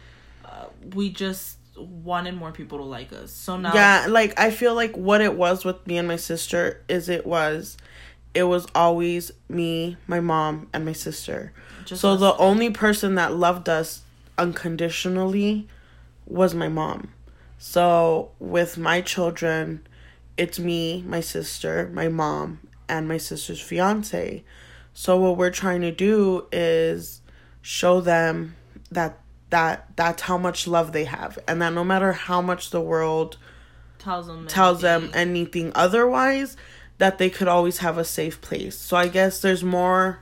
uh, 0.45 0.67
we 0.95 1.09
just 1.09 1.57
wanted 1.79 2.35
more 2.35 2.53
people 2.53 2.77
to 2.77 2.85
like 2.85 3.11
us. 3.15 3.33
So 3.33 3.57
now, 3.57 3.73
yeah 3.75 4.07
like 4.09 4.39
i 4.41 4.50
feel 4.50 4.75
like 4.75 4.97
what 4.97 5.21
it 5.21 5.35
was 5.35 5.62
with 5.62 5.87
me 5.87 5.99
and 5.99 6.09
my 6.09 6.17
sister 6.17 6.83
is 6.89 7.11
it 7.11 7.27
was 7.27 7.77
it 8.37 8.45
was 8.45 8.66
always 8.75 9.33
me 9.49 9.97
my 10.07 10.21
mom 10.21 10.69
and 10.75 10.85
my 10.85 10.93
sister. 10.93 11.52
Just 11.87 12.02
so 12.02 12.12
us- 12.12 12.21
the 12.21 12.37
only 12.37 12.71
person 12.71 13.14
that 13.14 13.35
loved 13.35 13.69
us 13.69 14.02
unconditionally 14.37 15.66
was 16.26 16.55
my 16.55 16.69
mom. 16.69 17.09
So 17.59 18.31
with 18.38 18.76
my 18.76 19.00
children 19.00 19.87
it's 20.37 20.59
me 20.59 21.02
my 21.07 21.21
sister 21.21 21.90
my 21.95 22.09
mom 22.09 22.61
and 22.90 23.09
my 23.09 23.16
sister's 23.16 23.61
fiance. 23.61 24.45
So 24.93 25.16
what 25.16 25.38
we're 25.38 25.50
trying 25.50 25.81
to 25.81 25.90
do 25.90 26.47
is 26.52 27.23
show 27.62 28.00
them 28.02 28.55
that 28.90 29.19
that 29.49 29.97
that's 29.97 30.23
how 30.23 30.37
much 30.37 30.66
love 30.66 30.93
they 30.93 31.05
have. 31.05 31.38
And 31.49 31.62
that 31.62 31.73
no 31.73 31.85
matter 31.85 32.12
how 32.12 32.43
much 32.43 32.71
the 32.71 32.83
world 32.83 33.38
tells 33.99 34.26
them 34.26 34.47
tells 34.47 34.83
them 34.83 35.05
anything. 35.14 35.16
anything 35.21 35.73
otherwise 35.75 36.57
that 36.99 37.19
they 37.19 37.29
could 37.31 37.49
always 37.49 37.79
have 37.79 37.99
a 37.99 38.05
safe 38.05 38.41
place. 38.41 38.76
So 38.76 38.97
i 38.97 39.09
guess 39.09 39.41
there's 39.41 39.65
more 39.65 40.21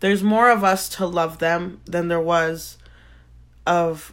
there's 0.00 0.22
more 0.22 0.50
of 0.50 0.64
us 0.64 0.88
to 0.88 1.06
love 1.06 1.38
them 1.38 1.80
than 1.84 2.08
there 2.08 2.20
was 2.20 2.78
of 3.66 4.12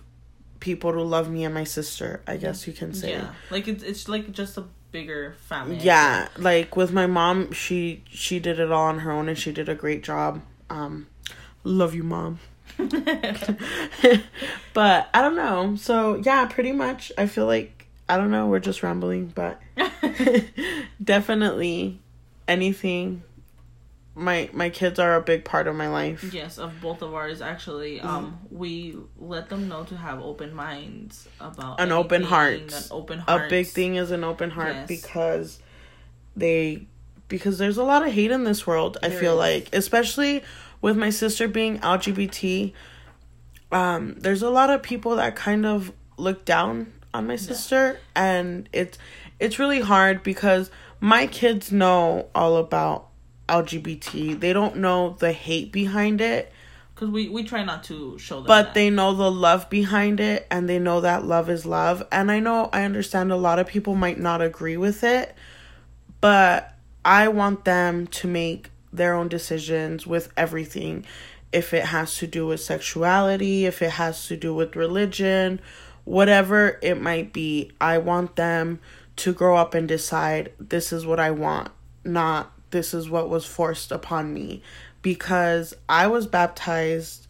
people 0.60 0.92
to 0.92 1.02
love 1.02 1.30
me 1.30 1.44
and 1.46 1.54
my 1.54 1.64
sister 1.64 2.22
i 2.28 2.38
guess 2.38 2.68
you 2.68 2.74
can 2.74 2.94
say. 2.94 3.12
Yeah, 3.12 3.34
like 3.50 3.68
it's 3.68 3.84
it's 3.84 4.08
like 4.10 4.32
just 4.32 4.58
a 4.58 4.66
bigger 4.92 5.36
family. 5.48 5.78
Yeah 5.78 6.28
like 6.38 6.76
with 6.76 6.92
my 6.92 7.06
mom 7.08 7.52
she 7.52 8.04
she 8.10 8.40
did 8.40 8.60
it 8.60 8.72
all 8.72 8.86
on 8.86 9.00
her 9.00 9.12
own 9.12 9.30
and 9.30 9.38
she 9.38 9.52
did 9.52 9.70
a 9.70 9.76
great 9.76 10.04
job. 10.04 10.42
Um 10.70 11.08
love 11.64 11.94
you 11.96 12.04
mom. 12.04 12.40
But 14.74 15.10
i 15.14 15.22
don't 15.22 15.36
know. 15.36 15.76
So 15.76 16.16
yeah 16.24 16.46
pretty 16.46 16.72
much 16.72 17.12
i 17.18 17.26
feel 17.28 17.46
like 17.46 17.79
i 18.10 18.18
don't 18.18 18.32
know 18.32 18.48
we're 18.48 18.60
just 18.60 18.84
rambling 18.84 19.28
but 19.28 19.62
definitely 21.04 22.00
anything 22.48 23.24
my 24.20 24.50
my 24.54 24.70
kids 24.70 25.00
are 25.00 25.16
a 25.16 25.22
big 25.22 25.46
part 25.46 25.68
of 25.68 25.76
my 25.76 25.88
life. 25.88 26.34
Yes, 26.34 26.58
of 26.58 26.82
both 26.82 27.02
of 27.02 27.14
ours 27.14 27.42
actually. 27.42 28.02
Um, 28.02 28.40
we 28.52 28.98
let 29.18 29.50
them 29.50 29.70
know 29.70 29.86
to 29.86 29.96
have 29.96 30.22
open 30.22 30.54
minds 30.54 31.28
about 31.40 31.80
An 31.80 31.92
open 31.92 32.24
heart. 32.24 32.74
An 32.74 32.84
open 32.92 33.20
heart. 33.20 33.48
A 33.48 33.50
big 33.50 33.68
thing 33.68 33.96
is 33.96 34.12
an 34.12 34.24
open 34.24 34.50
heart 34.50 34.76
Yes. 34.76 34.88
because 34.88 35.60
they 36.36 36.88
because 37.30 37.58
there's 37.58 37.78
a 37.78 37.84
lot 37.84 38.06
of 38.06 38.12
hate 38.12 38.32
in 38.32 38.44
this 38.44 38.68
world. 38.68 38.98
I 39.02 39.10
feel 39.10 39.34
is. 39.34 39.40
like, 39.40 39.70
especially 39.74 40.44
with 40.82 40.98
my 40.98 41.12
sister 41.12 41.48
being 41.48 41.80
LGBT, 41.80 42.74
um, 43.72 44.16
there's 44.18 44.42
a 44.42 44.50
lot 44.50 44.70
of 44.70 44.84
people 44.84 45.16
that 45.16 45.36
kind 45.36 45.66
of 45.66 45.94
look 46.18 46.44
down 46.44 46.92
on 47.14 47.28
my 47.28 47.36
sister, 47.36 48.00
and 48.16 48.70
it's 48.74 48.98
it's 49.40 49.58
really 49.60 49.82
hard 49.82 50.22
because 50.24 50.70
my 51.00 51.28
kids 51.28 51.72
know 51.72 52.28
all 52.36 52.58
about 52.58 53.08
LGBT. 53.48 54.40
They 54.40 54.54
don't 54.54 54.78
know 54.78 55.16
the 55.20 55.32
hate 55.32 55.72
behind 55.72 56.22
it, 56.22 56.52
Because 56.94 57.10
we 57.10 57.30
we 57.30 57.44
try 57.44 57.64
not 57.64 57.84
to 57.86 58.18
show 58.20 58.38
them. 58.38 58.46
but 58.48 58.64
that. 58.68 58.74
they 58.74 58.90
know 58.90 59.14
the 59.14 59.32
love 59.32 59.70
behind 59.70 60.20
it 60.20 60.46
and 60.52 60.70
they 60.70 60.78
know 60.80 61.02
that 61.02 61.26
love 61.26 61.50
is 61.50 61.66
love. 61.66 62.04
And 62.12 62.32
I 62.32 62.40
know 62.40 62.70
I 62.72 62.84
understand 62.84 63.32
a 63.32 63.36
lot 63.38 63.60
of 63.60 63.68
people 63.68 63.96
might 63.96 64.20
not 64.20 64.42
agree 64.42 64.78
with 64.78 65.04
it, 65.04 65.36
but 66.22 66.76
I 67.04 67.28
want 67.30 67.66
them 67.66 68.08
to 68.08 68.28
make 68.28 68.70
their 68.92 69.14
own 69.14 69.28
decisions 69.30 70.06
with 70.06 70.32
everything. 70.36 71.06
If 71.52 71.74
it 71.74 71.86
has 71.86 72.16
to 72.18 72.28
do 72.28 72.46
with 72.48 72.60
sexuality, 72.62 73.66
if 73.66 73.82
it 73.82 73.92
has 73.92 74.28
to 74.28 74.38
do 74.38 74.54
with 74.54 74.76
religion, 74.76 75.60
whatever 76.10 76.80
it 76.82 77.00
might 77.00 77.32
be, 77.32 77.72
I 77.80 78.00
want 78.00 78.36
them 78.36 78.80
to 79.18 79.32
grow 79.32 79.56
up 79.56 79.76
and 79.76 79.88
decide 79.88 80.52
this 80.60 80.92
is 80.92 81.06
what 81.06 81.20
I 81.20 81.30
want, 81.30 81.70
not 82.04 82.52
this 82.72 82.94
is 82.94 83.10
what 83.10 83.30
was 83.30 83.46
forced 83.46 83.92
upon 83.92 84.34
me. 84.34 84.64
Because 85.02 85.74
I 85.88 86.08
was 86.08 86.26
baptized 86.26 87.28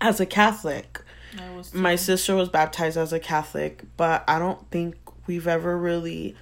as 0.00 0.20
a 0.20 0.26
Catholic. 0.26 1.00
I 1.38 1.54
was 1.54 1.74
My 1.74 1.96
sister 1.96 2.34
was 2.34 2.48
baptized 2.48 2.96
as 2.96 3.12
a 3.12 3.20
Catholic, 3.20 3.84
but 3.96 4.24
I 4.26 4.38
don't 4.38 4.68
think 4.70 4.96
we've 5.26 5.46
ever 5.46 5.76
really 5.76 6.34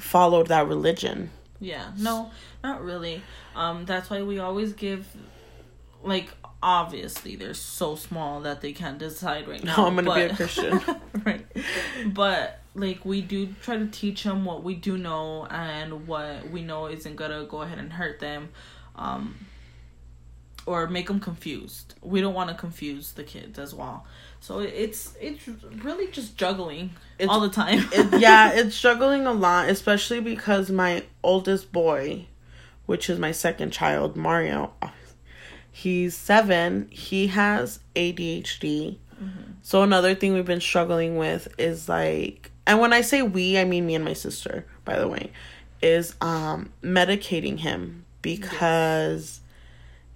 followed 0.00 0.46
that 0.48 0.66
religion. 0.66 1.30
Yeah, 1.60 1.92
no, 1.98 2.30
not 2.62 2.82
really. 2.82 3.22
Um, 3.54 3.84
that's 3.84 4.08
why 4.08 4.22
we 4.22 4.38
always 4.38 4.72
give, 4.72 5.06
like, 6.04 6.30
obviously 6.62 7.36
they're 7.36 7.52
so 7.54 7.94
small 7.94 8.40
that 8.40 8.60
they 8.62 8.72
can't 8.72 8.98
decide 8.98 9.46
right 9.48 9.62
now. 9.62 9.76
No, 9.76 9.86
I'm 9.86 9.96
gonna 9.96 10.14
be 10.14 10.22
a 10.32 10.36
Christian. 10.36 10.80
right? 11.24 11.44
But 12.06 12.60
like 12.74 13.04
we 13.04 13.20
do 13.20 13.48
try 13.62 13.76
to 13.76 13.86
teach 13.86 14.24
them 14.24 14.44
what 14.44 14.62
we 14.64 14.74
do 14.74 14.96
know 14.98 15.46
and 15.46 16.06
what 16.06 16.48
we 16.50 16.62
know 16.62 16.86
isn't 16.86 17.16
gonna 17.16 17.44
go 17.44 17.62
ahead 17.62 17.78
and 17.78 17.92
hurt 17.92 18.18
them, 18.20 18.48
um, 18.96 19.34
or 20.66 20.86
make 20.86 21.08
them 21.08 21.20
confused. 21.20 21.94
We 22.00 22.20
don't 22.22 22.32
want 22.34 22.48
to 22.48 22.54
confuse 22.56 23.12
the 23.12 23.24
kids 23.24 23.58
as 23.58 23.74
well. 23.74 24.06
So 24.40 24.60
it's 24.60 25.14
it's 25.20 25.46
really 25.82 26.08
just 26.10 26.36
juggling 26.36 26.90
It's- 27.18 27.28
all 27.28 27.40
the 27.40 27.48
time. 27.50 27.86
it, 27.92 28.20
yeah, 28.20 28.52
it's 28.52 28.74
struggling 28.74 29.26
a 29.26 29.32
lot, 29.32 29.68
especially 29.68 30.20
because 30.20 30.70
my 30.70 31.04
oldest 31.22 31.72
boy, 31.72 32.26
which 32.86 33.10
is 33.10 33.18
my 33.18 33.32
second 33.32 33.72
child, 33.72 34.16
Mario, 34.16 34.72
he's 35.74 36.14
seven. 36.16 36.86
He 36.90 37.26
has 37.26 37.80
ADHD. 37.96 38.98
So 39.62 39.82
another 39.82 40.14
thing 40.14 40.32
we've 40.34 40.44
been 40.44 40.60
struggling 40.60 41.16
with 41.16 41.48
is 41.58 41.88
like, 41.88 42.52
and 42.66 42.78
when 42.78 42.92
I 42.92 43.00
say 43.00 43.22
we, 43.22 43.58
I 43.58 43.64
mean 43.64 43.86
me 43.86 43.94
and 43.94 44.04
my 44.04 44.12
sister, 44.12 44.66
by 44.84 44.98
the 44.98 45.08
way, 45.08 45.32
is 45.82 46.14
um 46.20 46.72
medicating 46.82 47.58
him 47.58 48.04
because 48.22 49.40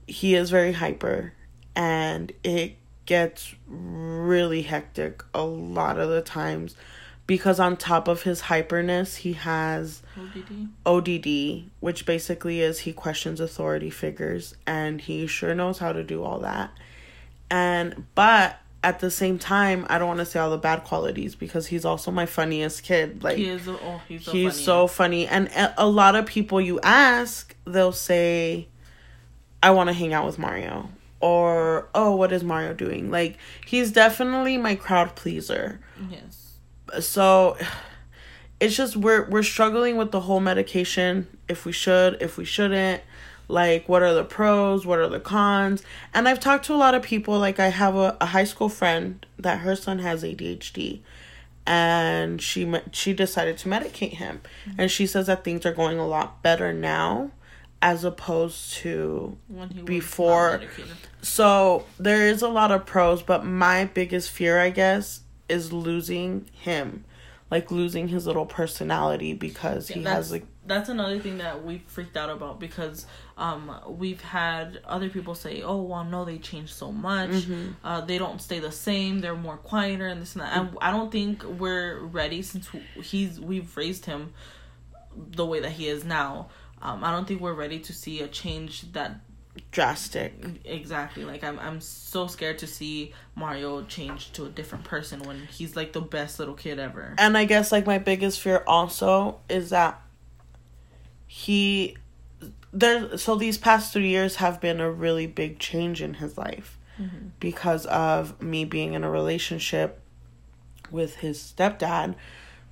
he 0.07 0.35
is 0.35 0.51
very 0.51 0.73
hyper 0.73 1.33
and 1.75 2.33
it 2.45 2.77
gets 3.07 3.55
really 3.67 4.63
hectic 4.63 5.23
a 5.35 5.45
lot 5.45 5.99
of 5.99 6.09
the 6.09 6.23
times 6.23 6.77
because 7.29 7.61
on 7.61 7.77
top 7.77 8.09
of 8.09 8.23
his 8.23 8.43
hyperness 8.43 9.17
he 9.19 9.35
has 9.35 10.03
ODD. 10.17 10.69
ODD 10.85 11.71
which 11.79 12.05
basically 12.05 12.61
is 12.61 12.81
he 12.81 12.93
questions 12.93 13.39
authority 13.39 13.91
figures 13.91 14.57
and 14.67 15.01
he 15.03 15.29
sure 15.29 15.55
knows 15.55 15.79
how 15.79 15.93
to 15.93 16.03
do 16.03 16.25
all 16.25 16.41
that 16.41 16.71
and 17.51 18.05
but 18.17 18.59
at 18.83 19.01
the 19.01 19.11
same 19.11 19.39
time 19.39 19.85
I 19.89 19.99
don't 19.99 20.09
want 20.09 20.21
to 20.21 20.27
say 20.27 20.39
all 20.39 20.51
the 20.51 20.57
bad 20.59 20.85
qualities 20.85 21.35
because 21.35 21.67
he's 21.67 21.85
also 21.85 22.11
my 22.11 22.27
funniest 22.27 22.83
kid 22.85 23.23
like 23.25 23.37
He 23.37 23.49
is. 23.49 23.69
Oh, 23.69 24.01
he's 24.09 24.25
so 24.25 24.33
he's 24.33 24.53
funny. 24.55 24.65
so 24.65 24.87
funny 24.87 25.27
and 25.27 25.49
a- 25.49 25.75
a 25.83 25.87
lot 25.87 26.15
of 26.17 26.27
people 26.27 26.61
you 26.61 26.79
ask 26.81 27.55
they'll 27.65 27.93
say 27.93 28.69
i 29.63 29.71
want 29.71 29.89
to 29.89 29.93
hang 29.93 30.13
out 30.15 30.25
with 30.25 30.39
mario 30.39 30.89
or 31.21 31.89
oh 31.95 32.15
what 32.15 32.33
is 32.33 32.45
mario 32.45 32.73
doing 32.73 33.11
like 33.11 33.37
he's 33.67 33.91
definitely 33.93 34.57
my 34.57 34.75
crowd 34.77 35.15
pleaser 35.17 35.81
yes. 36.11 36.48
So 37.01 37.57
it's 38.61 38.77
just 38.77 38.97
we're 38.97 39.29
we're 39.29 39.43
struggling 39.43 39.97
with 39.97 40.11
the 40.11 40.21
whole 40.21 40.41
medication 40.41 41.27
if 41.49 41.65
we 41.65 41.73
should 41.73 42.21
if 42.21 42.37
we 42.37 42.45
shouldn't. 42.45 43.03
Like 43.51 43.89
what 43.89 44.03
are 44.03 44.13
the 44.13 44.25
pros? 44.25 44.85
What 44.85 44.99
are 44.99 45.09
the 45.09 45.21
cons? 45.21 45.83
And 46.13 46.29
i've 46.29 46.41
talked 46.41 46.67
to 46.67 46.75
a 46.75 46.77
lot 46.77 46.95
of 46.95 47.03
people 47.03 47.39
like 47.39 47.59
i 47.59 47.69
have 47.69 47.95
a, 47.95 48.17
a 48.21 48.27
high 48.27 48.45
school 48.45 48.69
friend 48.69 49.25
that 49.39 49.61
her 49.61 49.75
son 49.75 50.01
has 50.01 50.23
adhd 50.23 51.01
and 51.69 52.41
she 52.41 52.73
she 52.93 53.13
decided 53.13 53.59
to 53.59 53.69
medicate 53.69 54.15
him. 54.15 54.41
Mm-hmm. 54.67 54.81
And 54.81 54.91
she 54.91 55.07
says 55.07 55.27
that 55.27 55.45
things 55.45 55.67
are 55.67 55.73
going 55.73 55.99
a 55.99 56.07
lot 56.07 56.43
better 56.43 56.73
now 56.73 57.31
as 57.83 58.05
opposed 58.05 58.73
to 58.73 59.37
When 59.49 59.69
he 59.71 59.83
Before- 59.83 60.63
so 61.21 61.85
there 61.99 62.27
is 62.27 62.43
a 62.43 62.49
lot 62.49 62.73
of 62.73 62.87
pros, 62.87 63.23
but 63.23 63.45
my 63.45 63.85
biggest 63.85 64.31
fear, 64.31 64.59
I 64.59 64.71
guess, 64.71 65.21
is 65.49 65.73
losing 65.73 66.47
him, 66.53 67.05
like 67.51 67.71
losing 67.71 68.09
his 68.09 68.27
little 68.27 68.47
personality 68.47 69.33
because 69.33 69.89
he 69.89 70.01
that's, 70.01 70.17
has 70.17 70.33
like 70.33 70.47
that's 70.67 70.89
another 70.89 71.19
thing 71.19 71.39
that 71.39 71.65
we 71.65 71.83
freaked 71.87 72.17
out 72.17 72.31
about 72.31 72.61
because 72.61 73.07
um 73.37 73.75
we've 73.89 74.21
had 74.21 74.81
other 74.85 75.09
people 75.09 75.35
say 75.35 75.63
oh 75.63 75.81
well 75.81 76.05
no 76.05 76.25
they 76.25 76.39
changed 76.39 76.73
so 76.73 76.93
much. 76.93 77.31
Mm-hmm. 77.31 77.71
uh 77.85 78.01
they 78.03 78.19
don't 78.19 78.41
stay 78.41 78.59
the 78.59 78.73
same. 78.73 79.21
They're 79.21 79.35
more 79.35 79.57
quieter 79.57 80.07
and 80.07 80.21
this 80.21 80.35
and 80.35 80.43
that. 80.43 80.57
And 80.57 80.77
i 80.81 80.91
don't 80.91 81.11
think 81.11 81.43
we're 81.45 81.99
ready 82.01 82.43
since 82.43 82.69
he's 83.03 83.41
we've 83.41 83.77
raised 83.77 84.05
him 84.07 84.33
the 85.17 85.47
way 85.47 85.61
that 85.61 85.73
he 85.73 85.89
is 85.89 86.05
now. 86.05 86.49
Um 86.83 87.03
i 87.03 87.11
don't 87.11 87.27
think 87.27 87.41
we're 87.41 87.55
ready 87.55 87.79
to 87.81 87.93
see 87.93 88.21
a 88.21 88.29
change 88.29 88.93
that 88.93 89.21
drastic. 89.71 90.35
exactly 90.65 91.25
like 91.25 91.43
i'm 91.45 91.59
i'm 91.59 91.81
so 91.81 92.27
scared 92.27 92.59
to 92.59 92.67
see 92.67 93.13
mario 93.35 93.83
change 93.85 94.33
to 94.33 94.45
a 94.45 94.49
different 94.49 94.85
person 94.85 95.21
when 95.23 95.47
he's 95.51 95.77
like 95.77 95.93
the 95.93 96.01
best 96.01 96.39
little 96.39 96.55
kid 96.55 96.79
ever 96.79 97.15
And 97.19 97.37
I 97.37 97.45
guess 97.45 97.73
like 97.73 97.87
my 97.87 97.99
biggest 97.99 98.41
fear 98.41 98.63
also 98.67 99.41
is 99.49 99.71
that 99.71 100.01
he 101.27 101.97
there 102.73 103.19
so 103.19 103.37
these 103.37 103.59
past 103.59 103.93
3 103.93 104.07
years 104.09 104.37
have 104.37 104.61
been 104.61 104.81
a 104.81 104.91
really 104.91 105.27
big 105.27 105.59
change 105.59 106.01
in 106.01 106.15
his 106.15 106.39
life 106.39 106.79
mm-hmm. 107.01 107.29
because 107.41 107.87
of 107.87 108.41
me 108.41 108.65
being 108.65 108.95
in 108.95 109.05
a 109.05 109.11
relationship 109.11 110.01
with 110.91 111.17
his 111.17 111.39
stepdad 111.39 112.15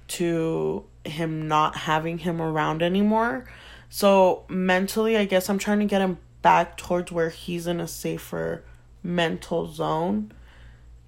to 0.08 0.84
him 1.04 1.48
not 1.48 1.76
having 1.76 2.18
him 2.18 2.40
around 2.40 2.82
anymore. 2.82 3.44
So 3.88 4.44
mentally, 4.48 5.16
I 5.16 5.24
guess 5.24 5.48
I'm 5.48 5.58
trying 5.58 5.80
to 5.80 5.84
get 5.84 6.00
him 6.00 6.18
back 6.42 6.76
towards 6.76 7.10
where 7.12 7.30
he's 7.30 7.66
in 7.66 7.80
a 7.80 7.88
safer 7.88 8.62
mental 9.02 9.66
zone 9.72 10.32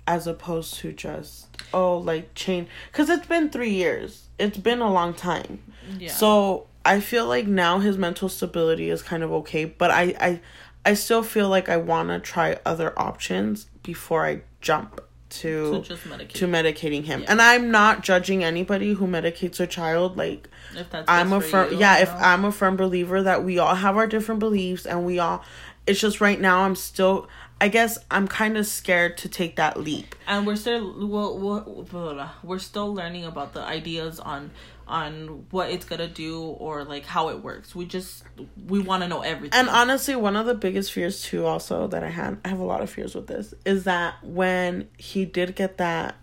as 0.06 0.26
opposed 0.26 0.75
to 0.75 0.92
just 0.92 1.49
oh 1.75 1.99
like 1.99 2.35
change 2.35 2.68
cuz 2.92 3.08
it's 3.11 3.26
been 3.26 3.50
3 3.50 3.70
years. 3.70 4.28
It's 4.38 4.58
been 4.58 4.80
a 4.80 4.92
long 4.92 5.14
time. 5.14 5.62
yeah 5.99 6.11
So 6.12 6.66
I 6.85 7.00
feel 7.00 7.26
like 7.26 7.47
now 7.47 7.80
his 7.80 7.99
mental 7.99 8.28
stability 8.28 8.88
is 8.88 9.02
kind 9.02 9.23
of 9.23 9.30
okay, 9.32 9.64
but 9.66 9.90
I 9.90 10.14
I 10.20 10.40
I 10.87 10.94
still 10.94 11.23
feel 11.23 11.49
like 11.49 11.68
I 11.68 11.76
want 11.76 12.08
to 12.08 12.18
try 12.18 12.58
other 12.64 12.99
options 12.99 13.66
before 13.82 14.25
I 14.26 14.42
jump 14.61 15.00
to 15.30 15.73
to 15.73 15.80
just 15.80 16.04
medicate 16.04 16.32
to 16.35 16.47
medicating 16.47 17.04
him. 17.04 17.20
Yeah. 17.20 17.32
And 17.32 17.42
I'm 17.42 17.70
not 17.70 18.02
judging 18.02 18.44
anybody 18.44 18.92
who 18.92 19.06
medicates 19.06 19.61
a 19.61 19.66
child 19.66 20.16
like 20.16 20.49
if 20.75 20.90
that's 20.90 21.08
I'm 21.08 21.32
a 21.32 21.40
firm 21.40 21.73
you, 21.73 21.78
yeah, 21.78 21.99
if 21.99 22.11
know? 22.12 22.18
I'm 22.20 22.44
a 22.44 22.52
firm 22.52 22.76
believer 22.76 23.23
that 23.23 23.44
we 23.44 23.58
all 23.58 23.75
have 23.75 23.97
our 23.97 24.06
different 24.06 24.40
beliefs 24.40 24.87
and 24.87 25.04
we 25.04 25.18
all 25.18 25.44
it's 25.87 26.00
just 26.00 26.20
right 26.20 26.40
now 26.40 26.62
I'm 26.62 26.76
still 26.76 27.28
I 27.61 27.68
guess 27.68 27.99
I'm 28.11 28.28
kind 28.28 28.56
of 28.56 28.66
scared 28.66 29.16
to 29.18 29.28
take 29.28 29.56
that 29.56 29.78
leap. 29.78 30.14
and 30.28 30.47
we're 30.47 30.56
still 30.56 30.92
blah, 30.92 31.61
blah, 31.62 32.30
we're 32.42 32.58
still 32.61 32.94
learning 32.94 33.25
about 33.25 33.52
the 33.52 33.61
ideas 33.62 34.20
on 34.20 34.52
on 34.88 35.47
what 35.50 35.71
it's 35.71 35.85
gonna 35.85 36.09
do 36.09 36.40
or 36.42 36.85
like 36.85 37.04
how 37.07 37.28
it 37.28 37.42
works 37.42 37.75
we 37.75 37.85
just 37.87 38.25
we 38.66 38.78
want 38.78 39.02
to 39.02 39.09
know 39.09 39.21
everything 39.21 39.59
And 39.59 39.68
honestly, 39.68 40.16
one 40.16 40.35
of 40.37 40.47
the 40.47 40.54
biggest 40.54 40.92
fears 40.92 41.23
too, 41.23 41.45
also 41.47 41.87
that 41.88 42.02
I 42.02 42.11
had, 42.11 42.38
I 42.45 42.49
have 42.49 42.59
a 42.59 42.64
lot 42.64 42.80
of 42.80 42.88
fears 42.90 43.14
with 43.14 43.26
this, 43.26 43.52
is 43.64 43.85
that 43.85 44.14
when 44.25 44.88
he 44.97 45.25
did 45.25 45.54
get 45.54 45.76
that 45.78 46.16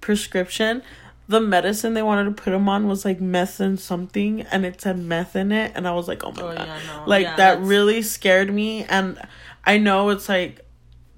prescription, 0.00 0.82
the 1.28 1.40
medicine 1.40 1.94
they 1.94 2.02
wanted 2.02 2.24
to 2.24 2.42
put 2.42 2.52
him 2.52 2.68
on 2.68 2.86
was 2.86 3.04
like 3.04 3.20
meth 3.20 3.58
and 3.60 3.78
something, 3.80 4.42
and 4.42 4.64
it 4.64 4.80
said 4.80 4.98
meth 4.98 5.34
in 5.34 5.50
it, 5.52 5.72
and 5.74 5.88
I 5.88 5.92
was 5.92 6.06
like, 6.06 6.22
oh 6.24 6.32
my 6.32 6.42
Oh, 6.42 6.54
god, 6.54 6.66
yeah, 6.66 6.78
no. 6.86 7.04
like 7.06 7.22
Yeah, 7.24 7.30
that 7.36 7.36
that's- 7.54 7.66
really 7.66 8.02
scared 8.02 8.52
me. 8.52 8.84
And 8.84 9.18
I 9.64 9.78
know 9.78 10.10
it's 10.10 10.28
like 10.28 10.64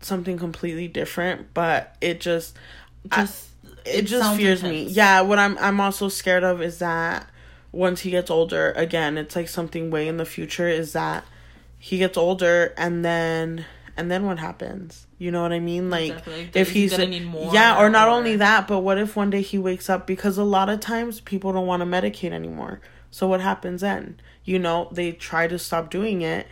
something 0.01 0.39
completely 0.39 0.89
different, 0.89 1.53
but 1.55 1.95
it 2.01 2.21
just 2.21 2.57
Just 3.15 3.48
it, 3.89 4.03
just 4.03 4.23
sounds 4.23 4.39
fears 4.39 4.63
me. 4.63 4.85
Yeah, 4.85 5.21
what 5.23 5.39
I'm 5.39 5.59
I'm 5.59 5.81
also 5.81 6.09
scared 6.09 6.45
of 6.45 6.63
is 6.63 6.79
that 6.79 7.29
once 7.73 8.01
he 8.01 8.11
gets 8.11 8.31
older, 8.31 8.73
again, 8.73 9.19
it's 9.19 9.37
like 9.37 9.49
something 9.49 9.91
way 9.91 10.09
in 10.09 10.17
the 10.17 10.25
future 10.25 10.69
is 10.69 10.93
that 10.93 11.25
he 11.79 11.99
gets 11.99 12.17
older 12.17 12.75
and 12.77 13.05
then 13.05 13.65
and 13.97 14.11
then 14.11 14.27
what 14.27 14.39
happens? 14.39 15.07
You 15.19 15.33
know 15.33 15.43
what 15.43 15.53
I 15.53 15.59
mean? 15.59 15.91
Like. 15.91 16.25
If 16.55 16.71
he's 16.71 16.93
gonna 16.93 17.07
need 17.07 17.27
more 17.27 17.53
yeah, 17.53 17.79
or 17.79 17.91
not 17.91 18.09
or- 18.09 18.13
only 18.13 18.37
that, 18.37 18.69
but 18.69 18.81
what 18.81 18.99
if 18.99 19.17
one 19.17 19.31
day 19.31 19.43
he 19.43 19.59
wakes 19.59 19.91
up 19.91 20.07
because 20.07 20.39
a 20.39 20.45
lot 20.45 20.69
of 20.69 20.81
times 20.81 21.21
people 21.21 21.53
don't 21.53 21.67
want 21.67 21.81
to 21.81 21.87
medicate 21.87 22.33
anymore. 22.33 22.81
So 23.11 23.27
what 23.27 23.41
happens 23.41 23.81
then? 23.81 24.21
You 24.45 24.59
know, 24.59 24.89
they 24.93 25.13
try 25.13 25.47
to 25.49 25.59
stop 25.59 25.91
doing 25.91 26.23
it 26.23 26.47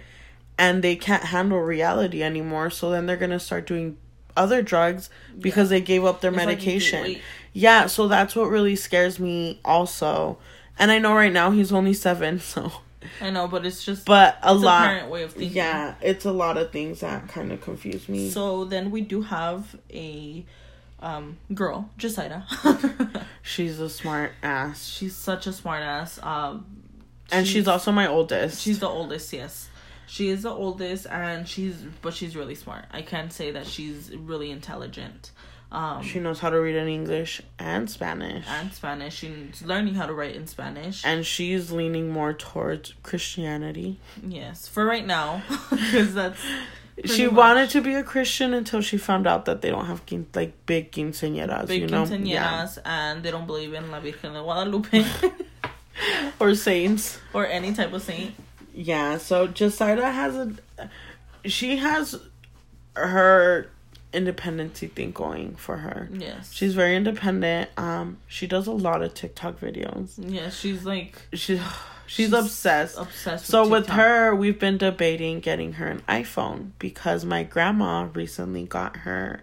and 0.59 0.83
they 0.83 0.97
can't 0.97 1.25
handle 1.25 1.61
reality 1.61 2.23
anymore. 2.23 2.71
So 2.71 2.91
then 2.91 3.07
they're 3.07 3.17
going 3.17 3.31
to 3.31 3.41
start 3.41 3.67
doing 3.67 3.99
other 4.37 4.63
drugs 4.63 5.11
because 5.39 5.69
they 5.71 5.81
gave 5.81 6.05
up 6.05 6.21
their 6.21 6.31
It's 6.31 6.37
medication. 6.37 7.03
wait. 7.03 7.23
yeah, 7.53 7.87
so 7.87 8.09
that's 8.09 8.35
what 8.37 8.49
really 8.51 8.77
scares 8.77 9.19
me 9.19 9.61
also. 9.65 10.39
And 10.79 10.91
I 10.91 10.99
know 10.99 11.15
right 11.15 11.33
now 11.33 11.51
he's 11.51 11.73
only 11.73 11.95
7, 11.95 12.41
so 12.53 12.71
I 13.21 13.31
know, 13.31 13.47
but 13.49 13.65
it's 13.65 13.85
just 13.85 14.05
but 14.05 14.39
a 14.43 14.53
lot 14.55 14.87
parent 14.87 15.11
way 15.11 15.23
of 15.23 15.33
thinking. 15.33 15.57
yeah, 15.57 15.95
it's 16.01 16.25
a 16.25 16.33
lot 16.33 16.57
of 16.57 16.73
things 16.73 17.01
that 17.01 17.29
kind 17.29 17.53
of 17.53 17.61
confuse 17.61 18.09
me. 18.09 18.31
So 18.31 18.65
then 18.65 18.91
we 18.91 19.01
do 19.03 19.23
have 19.23 19.77
a 19.93 20.45
um 21.01 21.37
girl, 21.55 21.89
Josida. 21.99 22.45
she's 23.43 23.79
a 23.81 23.89
smart 23.89 24.33
ass. 24.43 24.87
she's 24.89 25.15
such 25.15 25.47
a 25.47 25.53
smart 25.53 25.83
ass. 25.83 26.19
Um 26.23 26.65
And 27.31 27.47
she's 27.47 27.69
also 27.69 27.93
my 27.93 28.07
oldest. 28.09 28.63
she's 28.63 28.79
the 28.81 28.89
oldest, 28.89 29.33
yes. 29.33 29.69
She 30.07 30.29
is 30.29 30.43
the 30.43 30.51
oldest 30.51 31.07
and 31.11 31.49
she's 31.49 31.77
but 32.03 32.15
she's 32.15 32.37
really 32.37 32.55
smart. 32.55 32.85
I 32.93 33.03
can 33.03 33.31
say 33.31 33.51
that 33.53 33.67
she's 33.67 34.11
really 34.15 34.51
intelligent. 34.51 35.31
Um 35.73 36.03
She 36.03 36.21
knows 36.21 36.39
how 36.39 36.51
to 36.51 36.61
read 36.61 36.77
in 36.77 36.87
English 36.89 37.43
and 37.59 37.91
Spanish. 37.91 38.47
and 38.49 38.73
Spanish. 38.73 39.15
She's 39.17 39.63
learning 39.65 39.95
how 39.97 40.07
to 40.07 40.15
write 40.15 40.37
in 40.37 40.47
Spanish. 40.47 41.05
And 41.05 41.27
she's 41.27 41.73
leaning 41.73 42.09
more 42.11 42.33
towards 42.33 42.95
Christianity. 43.03 43.99
yes, 44.27 44.69
for 44.69 44.85
right 44.85 45.05
now, 45.07 45.43
because 45.71 46.15
that's 46.15 46.41
she 47.05 47.27
much. 47.27 47.35
wanted 47.35 47.71
to 47.71 47.81
be 47.83 47.95
a 47.95 48.03
Christian 48.05 48.55
until 48.55 48.81
she 48.81 48.97
found 48.97 49.27
out 49.27 49.45
that 49.47 49.61
they 49.61 49.71
don't 49.71 49.87
have 49.87 50.07
quin- 50.07 50.29
like 50.35 50.53
big 50.67 50.93
quinceañeras, 50.93 51.67
big 51.67 51.83
you 51.83 51.89
know, 51.89 52.05
quinceañeras, 52.05 52.79
and 52.85 53.23
they 53.25 53.31
don't 53.33 53.47
believe 53.47 53.75
in 53.75 53.91
La 53.91 53.99
Virgen 54.01 54.33
de 54.35 54.41
Guadalupe 54.43 55.05
or 56.41 56.55
saints. 56.55 57.19
or 57.35 57.47
any 57.47 57.73
type 57.75 57.93
of 57.93 58.03
saint. 58.03 58.35
Yeah, 58.77 59.17
so 59.19 59.49
Jacida 59.49 60.13
has 60.13 60.37
a, 60.37 60.91
she 61.49 61.79
has 61.79 62.21
her 62.95 63.71
independency 64.13 64.87
thing 64.89 65.13
going 65.13 65.57
for 65.57 65.79
her. 65.79 66.09
Yes, 66.13 66.53
She's 66.53 66.75
very 66.75 66.95
independent. 66.95 67.71
Um, 67.79 68.19
she 68.27 68.47
does 68.47 68.67
a 68.67 68.73
lot 68.73 69.03
of 69.03 69.15
TikTok 69.15 69.59
videos. 69.61 70.13
Yeah, 70.19 70.51
she's 70.51 70.85
like 70.85 71.17
She's 71.33 71.59
she's, 72.07 72.27
She's 72.27 72.33
obsessed. 72.33 72.99
obsessed. 72.99 73.47
So 73.47 73.63
with, 73.63 73.71
with 73.71 73.89
her, 73.91 74.35
we've 74.35 74.59
been 74.61 74.77
debating 74.79 75.41
getting 75.41 75.75
her 75.75 75.87
an 75.89 76.03
iPhone 76.09 76.73
because 76.79 77.25
my 77.25 77.43
grandma 77.45 78.09
recently 78.15 78.65
got 78.65 78.99
her 78.99 79.43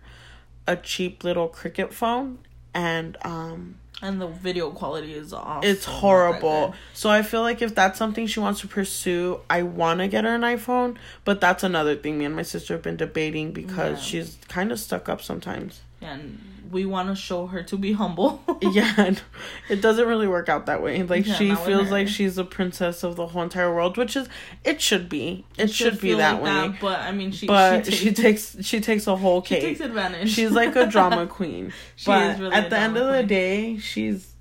a 0.68 0.76
cheap 0.78 1.24
little 1.24 1.48
cricket 1.50 1.94
phone 1.94 2.38
and 2.74 3.18
um 3.26 3.76
and 4.04 4.22
the 4.22 4.28
video 4.28 4.70
quality 4.70 5.14
is 5.14 5.34
awesome. 5.34 5.68
it's 5.70 5.86
horrible. 5.86 6.76
So 6.94 7.10
I 7.10 7.24
feel 7.24 7.42
like 7.42 7.62
if 7.64 7.74
that's 7.74 7.98
something 7.98 8.28
she 8.28 8.40
wants 8.40 8.60
to 8.62 8.68
pursue, 8.68 9.40
I 9.50 9.64
want 9.64 10.00
to 10.02 10.08
get 10.08 10.24
her 10.26 10.36
an 10.36 10.42
iPhone, 10.42 10.98
but 11.26 11.42
that's 11.42 11.64
another 11.64 11.96
thing 11.96 12.20
me 12.20 12.26
and 12.26 12.36
my 12.36 12.44
sister 12.44 12.76
have 12.76 12.84
been 12.84 12.98
debating 12.98 13.52
because 13.52 13.98
Yeah. 14.00 14.04
she's 14.24 14.38
kind 14.48 14.72
of 14.72 14.80
stuck 14.80 15.10
up 15.10 15.22
sometimes. 15.22 15.82
and 16.02 16.38
we 16.74 16.86
want 16.86 17.10
to 17.10 17.16
show 17.16 17.48
her 17.48 17.64
to 17.64 17.78
be 17.78 17.94
humble. 17.94 18.44
yeah, 18.62 18.94
and 18.98 19.22
it 19.70 19.82
doesn't 19.82 20.08
really 20.08 20.28
work 20.28 20.50
out 20.50 20.66
that 20.66 20.82
way. 20.82 21.04
Like 21.04 21.26
Yeah, 21.26 21.36
she 21.36 21.56
feels 21.56 21.92
like 21.92 22.08
she's 22.08 22.36
the 22.36 22.44
princess 22.44 23.04
of 23.04 23.16
the 23.16 23.28
whole 23.28 23.44
entire 23.44 23.74
world, 23.74 23.96
which 23.98 24.16
is 24.16 24.28
it 24.64 24.82
should 24.82 25.08
be. 25.08 25.46
It, 25.58 25.70
should, 25.70 26.02
be 26.02 26.14
that 26.16 26.42
like 26.42 26.72
way. 26.72 26.78
but 26.82 27.00
I 27.00 27.12
mean, 27.12 27.32
she 27.32 27.48
but 27.48 27.86
she, 27.94 28.12
takes, 28.14 28.58
she 28.66 28.82
takes 28.82 29.08
a 29.08 29.16
whole 29.16 29.42
cake. 29.42 29.62
she 29.62 29.68
takes 29.68 29.80
advantage. 29.80 30.30
She's 30.30 30.52
like 30.52 30.76
a 30.76 30.88
drama 30.88 31.28
queen. 31.28 31.72
She 31.96 32.08
but 32.08 32.32
is 32.32 32.40
really 32.40 32.56
at 32.56 32.66
a 32.66 32.70
the 32.70 32.78
end 32.78 32.98
of 32.98 33.04
drama 33.04 33.22
the 33.22 33.28
day, 33.28 33.78
she's 33.78 34.34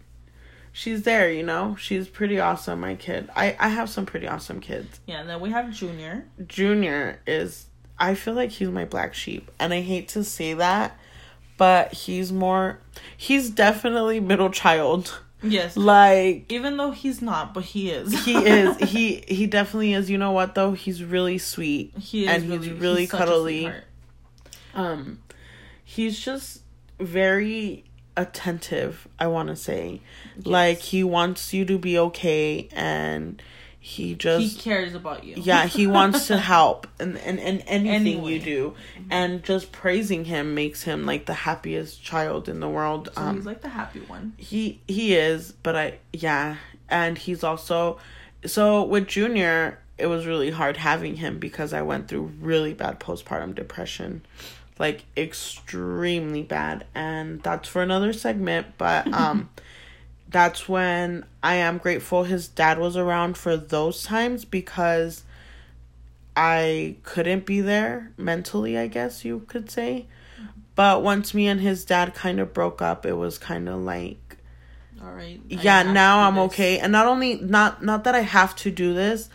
she's 0.73 1.03
there, 1.03 1.31
you 1.31 1.43
know? 1.43 1.77
She's 1.79 2.09
pretty 2.09 2.41
awesome, 2.41 2.81
my 2.81 2.95
kid. 2.95 3.31
I 3.37 3.57
I 3.61 3.69
have 3.69 3.89
some 3.89 4.07
pretty 4.07 4.27
awesome 4.27 4.61
kids. 4.61 5.01
yeah. 5.07 5.21
And 5.21 5.29
then 5.29 5.41
we 5.41 5.51
have 5.51 5.71
Junior. 5.71 6.27
Junior 6.47 7.21
is 7.27 7.67
I 7.99 8.17
feel 8.17 8.35
like 8.35 8.51
he's 8.51 8.69
my 8.69 8.85
black 8.85 9.15
sheep. 9.15 9.51
And 9.61 9.73
I 9.73 9.81
hate 9.81 10.09
to 10.09 10.25
say 10.25 10.55
that, 10.55 10.99
but 11.63 11.93
he's 11.93 12.33
more 12.33 12.81
he's 13.17 13.49
definitely 13.49 14.19
middle 14.19 14.51
child. 14.51 15.21
Yes, 15.45 15.77
Like 15.77 16.51
even 16.51 16.77
though 16.77 16.91
he's 16.91 17.23
not, 17.23 17.55
but 17.55 17.63
he 17.63 17.89
is. 17.93 18.25
he 18.25 18.35
is 18.37 18.77
he 18.79 19.23
he 19.29 19.47
definitely 19.47 19.93
is. 19.93 20.11
You 20.11 20.19
know 20.19 20.33
what 20.33 20.57
though? 20.57 20.73
He's 20.73 21.05
really 21.05 21.39
sweet. 21.39 21.97
He 21.97 22.25
is 22.25 22.31
and 22.31 22.43
he's 22.43 22.69
really, 22.69 22.81
really 22.81 23.07
such 23.07 23.21
a 23.21 23.25
cuddly. 23.27 23.73
um 24.75 25.21
he's 25.85 26.19
just 26.19 26.63
very 26.99 27.85
attentive 28.17 29.09
i 29.19 29.27
want 29.27 29.49
to 29.49 29.57
say 29.57 30.01
like 30.45 30.79
he 30.79 31.03
wants 31.03 31.55
you 31.55 31.65
to 31.65 31.79
be 31.79 31.99
okay 31.99 32.69
and 32.73 33.41
he 33.85 34.15
just 34.15 34.41
He 34.57 34.61
cares 34.61 34.95
about 34.95 35.25
you. 35.25 35.35
yeah 35.37 35.67
he 35.67 35.89
wants 35.89 36.29
to 36.29 36.37
help 36.55 36.87
and 37.01 37.19
and, 37.19 37.41
and 37.41 37.63
anything 37.67 37.89
Anyway. 37.89 38.35
you 38.35 38.39
do 38.41 38.75
and 39.11 39.43
just 39.43 39.73
praising 39.73 40.25
him 40.27 40.55
makes 40.55 40.85
him 40.85 41.05
like 41.05 41.27
the 41.27 41.35
happiest 41.35 42.01
child 42.03 42.49
in 42.49 42.61
the 42.61 42.69
world 42.69 43.09
So 43.15 43.21
um 43.21 43.37
he's 43.37 43.45
like 43.47 43.61
the 43.61 43.71
happy 43.71 43.99
one. 44.01 44.35
he 44.37 44.81
he 44.87 45.15
is 45.17 45.53
but 45.65 45.75
i 45.75 45.99
yeah 46.13 46.57
and 46.89 47.19
he's 47.19 47.43
also 47.43 47.99
so 48.47 48.85
with 48.85 49.09
junior 49.09 49.81
it 49.99 50.07
was 50.07 50.27
really 50.27 50.51
hard 50.51 50.77
having 50.77 51.17
him 51.17 51.39
because 51.41 51.73
i 51.73 51.83
went 51.83 52.07
through 52.07 52.31
really 52.41 52.75
bad 52.75 53.01
postpartum 53.01 53.53
depression 53.53 54.23
like 54.79 55.05
extremely 55.17 56.43
bad 56.43 56.85
and 56.95 57.43
that's 57.43 57.69
for 57.69 57.83
another 57.83 58.13
segment 58.13 58.67
but 58.79 59.13
um 59.13 59.49
that's 60.33 60.69
when 60.69 61.25
i 61.43 61.55
am 61.55 61.79
grateful 61.79 62.25
his 62.25 62.49
dad 62.49 62.79
was 62.79 62.97
around 62.97 63.37
for 63.37 63.57
those 63.57 64.03
times 64.03 64.45
because 64.45 65.23
i 66.37 66.97
couldn't 67.03 67.45
be 67.47 67.61
there 67.61 68.13
mentally 68.17 68.77
i 68.79 68.87
guess 68.87 69.25
you 69.25 69.41
could 69.49 69.71
say 69.71 70.07
but 70.75 71.03
once 71.03 71.35
me 71.35 71.47
and 71.47 71.61
his 71.61 71.85
dad 71.85 72.15
kind 72.15 72.41
of 72.41 72.53
broke 72.53 72.81
up 72.81 73.05
it 73.05 73.13
was 73.13 73.39
kind 73.39 73.69
of 73.69 73.81
like 73.81 74.39
All 75.03 75.13
right. 75.13 75.41
I 75.51 75.55
yeah 75.55 75.83
now 75.83 76.27
i'm 76.27 76.35
this. 76.37 76.45
okay 76.45 76.79
and 76.79 76.91
not 76.93 77.07
only 77.07 77.37
not 77.37 77.85
not 77.85 78.05
that 78.05 78.15
i 78.15 78.21
have 78.21 78.57
to 78.57 78.71
do 78.71 78.95
this 78.95 79.29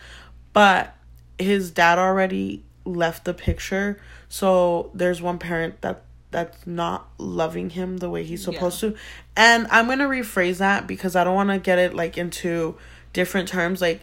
but 0.52 0.94
his 1.38 1.70
dad 1.70 1.98
already 1.98 2.64
left 2.84 3.24
the 3.24 3.34
picture 3.34 4.00
so 4.28 4.90
there's 4.94 5.22
one 5.22 5.38
parent 5.38 5.80
that 5.82 6.02
that's 6.30 6.66
not 6.66 7.08
loving 7.18 7.70
him 7.70 7.96
the 7.98 8.10
way 8.10 8.22
he's 8.24 8.44
supposed 8.44 8.80
to. 8.80 8.94
And 9.36 9.66
i'm 9.70 9.86
gonna 9.86 10.08
rephrase 10.08 10.58
that 10.58 10.86
because 10.86 11.16
i 11.16 11.24
don't 11.24 11.34
want 11.34 11.50
to 11.50 11.58
get 11.58 11.78
it 11.78 11.94
like 11.94 12.18
into 12.18 12.76
different 13.12 13.48
terms. 13.48 13.80
Like 13.80 14.02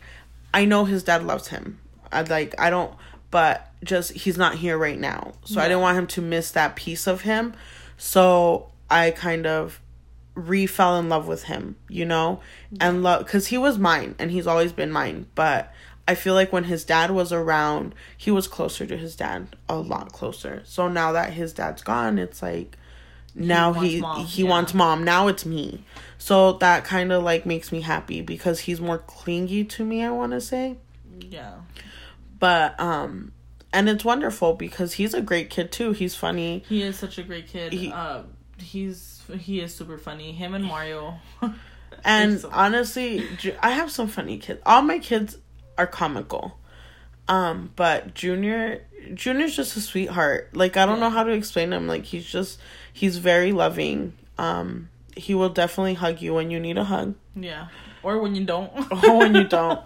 i 0.54 0.66
know 0.66 0.86
his 0.86 1.04
dad 1.04 1.24
loves 1.24 1.50
him. 1.50 1.80
I 2.12 2.22
like 2.22 2.56
i 2.60 2.70
don't 2.70 2.94
but 3.32 3.72
just 3.84 4.14
he's 4.14 4.38
not 4.38 4.56
here 4.56 4.78
right 4.78 5.00
now. 5.00 5.34
So 5.44 5.60
i 5.60 5.64
Yeah. 5.64 5.70
didn't 5.70 5.82
want 5.82 5.98
him 5.98 6.08
to 6.08 6.22
miss 6.22 6.52
that 6.52 6.76
piece 6.76 7.08
of 7.08 7.22
him. 7.22 7.54
So 7.98 8.72
i 8.90 9.12
kind 9.12 9.46
of 9.46 9.82
re 10.36 10.66
fell 10.66 11.00
in 11.00 11.10
love 11.10 11.28
with 11.28 11.44
him, 11.44 11.76
you 11.88 12.06
know, 12.06 12.42
mm-hmm. 12.66 12.78
and 12.82 13.04
love 13.04 13.26
because 13.26 13.48
he 13.48 13.58
was 13.58 13.78
mine 13.78 14.16
and 14.20 14.32
he's 14.32 14.48
always 14.48 14.74
been 14.74 14.92
mine. 14.92 15.28
But 15.36 15.72
I 16.08 16.16
feel 16.16 16.34
like 16.36 16.54
when 16.54 16.66
his 16.66 16.84
dad 16.84 17.12
was 17.12 17.32
around, 17.34 17.96
he 18.16 18.30
was 18.32 18.48
closer 18.48 18.86
to 18.86 18.96
his 18.98 19.16
dad, 19.16 19.56
a 19.68 19.76
lot 19.78 20.12
closer. 20.14 20.62
So 20.66 20.88
now 20.88 21.12
that 21.14 21.34
his 21.34 21.52
dad's 21.54 21.82
gone, 21.82 22.20
it's 22.20 22.42
like 22.44 22.78
now 23.34 23.72
wants 23.72 23.90
he 23.92 24.02
mom, 24.02 24.26
he 24.26 24.44
yeah. 24.44 24.50
wants 24.50 24.74
mom. 24.74 25.04
Now 25.04 25.28
it's 25.28 25.46
me. 25.46 25.84
So 26.18 26.54
that 26.54 26.84
kind 26.84 27.12
of 27.12 27.24
like 27.24 27.46
makes 27.46 27.72
me 27.72 27.82
happy 27.82 28.22
because 28.22 28.60
he's 28.62 28.80
more 28.80 29.00
clingy 29.00 29.64
to 29.66 29.84
me. 29.84 30.04
I 30.04 30.12
want 30.12 30.32
to 30.34 30.42
say, 30.42 30.78
Yeah. 31.20 31.56
but 32.40 32.80
um, 32.80 33.32
and 33.74 33.90
it's 33.90 34.06
wonderful 34.06 34.54
because 34.54 34.94
he's 34.94 35.14
a 35.14 35.22
great 35.22 35.50
kid 35.50 35.72
too. 35.72 35.92
He's 35.92 36.16
funny. 36.16 36.64
He 36.70 36.82
is 36.84 36.98
such 36.98 37.18
a 37.18 37.24
great 37.24 37.48
kid. 37.48 37.74
He- 37.74 37.92
uh, 37.92 38.24
he's 38.60 39.24
he 39.40 39.60
is 39.60 39.74
super 39.74 39.98
funny. 39.98 40.32
Him 40.34 40.54
and 40.54 40.66
Mario. 40.66 41.16
And 42.04 42.40
so- 42.40 42.50
honestly, 42.54 43.28
I 43.64 43.72
have 43.72 43.90
some 43.90 44.08
funny 44.08 44.38
kids. 44.38 44.62
All 44.64 44.84
my 44.84 45.00
kids 45.00 45.38
are 45.78 45.88
comical. 45.88 46.58
Um, 47.28 47.72
but 47.76 48.14
Junior 48.14 48.86
Junior's 49.14 49.56
just 49.56 49.76
a 49.78 49.82
sweetheart. 49.82 50.50
Like 50.54 50.78
I 50.78 50.86
don't 50.86 51.00
know 51.00 51.10
how 51.10 51.24
to 51.24 51.32
explain 51.32 51.74
him. 51.74 51.88
Like 51.88 52.06
he's 52.06 52.26
just 52.26 52.60
he's 52.94 53.18
very 53.18 53.52
loving. 53.52 54.14
Um 54.38 54.90
he 55.18 55.34
will 55.34 55.50
definitely 55.50 55.94
hug 55.96 56.22
you 56.22 56.34
when 56.34 56.52
you 56.52 56.60
need 56.60 56.78
a 56.78 56.84
hug 56.84 57.16
Yeah. 57.36 57.68
Or 58.04 58.20
when 58.20 58.36
you 58.36 58.46
don't. 58.46 58.72
or 59.06 59.18
when 59.18 59.34
you 59.34 59.44
don't. 59.46 59.82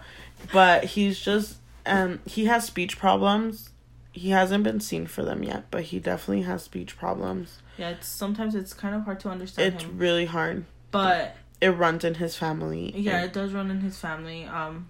But 0.52 0.84
he's 0.84 1.18
just 1.18 1.56
um 1.86 2.20
he 2.26 2.44
has 2.46 2.64
speech 2.66 2.98
problems. 2.98 3.70
He 4.12 4.30
hasn't 4.30 4.64
been 4.64 4.80
seen 4.80 5.06
for 5.06 5.22
them 5.22 5.42
yet, 5.44 5.70
but 5.70 5.84
he 5.84 5.98
definitely 6.00 6.42
has 6.42 6.64
speech 6.64 6.96
problems. 6.98 7.58
Yeah, 7.78 7.90
it's 7.90 8.06
sometimes 8.08 8.54
it's 8.54 8.74
kind 8.74 8.94
of 8.94 9.02
hard 9.04 9.20
to 9.20 9.28
understand 9.30 9.74
It's 9.74 9.84
him. 9.84 9.96
really 9.96 10.26
hard. 10.26 10.64
But 10.90 11.36
It 11.60 11.68
runs 11.70 12.04
in 12.04 12.14
his 12.14 12.36
family. 12.36 12.92
yeah, 12.96 13.22
it 13.22 13.32
does 13.32 13.52
run 13.54 13.70
in 13.70 13.80
his 13.80 13.98
family. 13.98 14.44
Um 14.44 14.88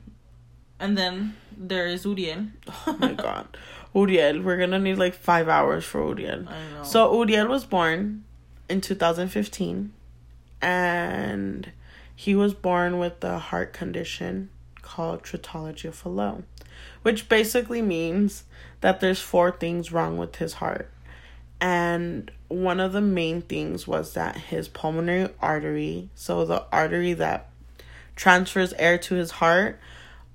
and 0.80 0.96
then 0.98 1.36
there 1.56 1.86
is 1.86 2.04
Uriel. 2.04 2.46
oh 2.86 2.96
my 2.98 3.12
god. 3.12 3.56
Uriel, 3.94 4.40
we're 4.42 4.56
gonna 4.56 4.78
need 4.78 4.96
like 4.98 5.14
five 5.14 5.48
hours 5.48 5.84
for 5.84 6.06
Uriel. 6.08 6.48
I 6.48 6.74
know. 6.74 6.82
So 6.82 7.22
Uriel 7.22 7.48
was 7.48 7.64
born 7.64 8.24
in 8.68 8.80
2015, 8.80 9.92
and 10.62 11.72
he 12.14 12.34
was 12.34 12.54
born 12.54 12.98
with 12.98 13.22
a 13.24 13.38
heart 13.38 13.72
condition 13.72 14.50
called 14.82 15.22
tetralogy 15.22 15.86
of 15.86 15.94
Fallot, 15.94 16.44
which 17.02 17.28
basically 17.28 17.82
means 17.82 18.44
that 18.80 19.00
there's 19.00 19.20
four 19.20 19.50
things 19.50 19.92
wrong 19.92 20.16
with 20.16 20.36
his 20.36 20.54
heart. 20.54 20.90
And 21.60 22.30
one 22.48 22.80
of 22.80 22.92
the 22.92 23.02
main 23.02 23.42
things 23.42 23.86
was 23.86 24.14
that 24.14 24.36
his 24.36 24.68
pulmonary 24.68 25.28
artery, 25.40 26.08
so 26.14 26.44
the 26.44 26.64
artery 26.72 27.12
that 27.14 27.50
transfers 28.16 28.72
air 28.74 28.96
to 28.98 29.14
his 29.14 29.32
heart, 29.32 29.78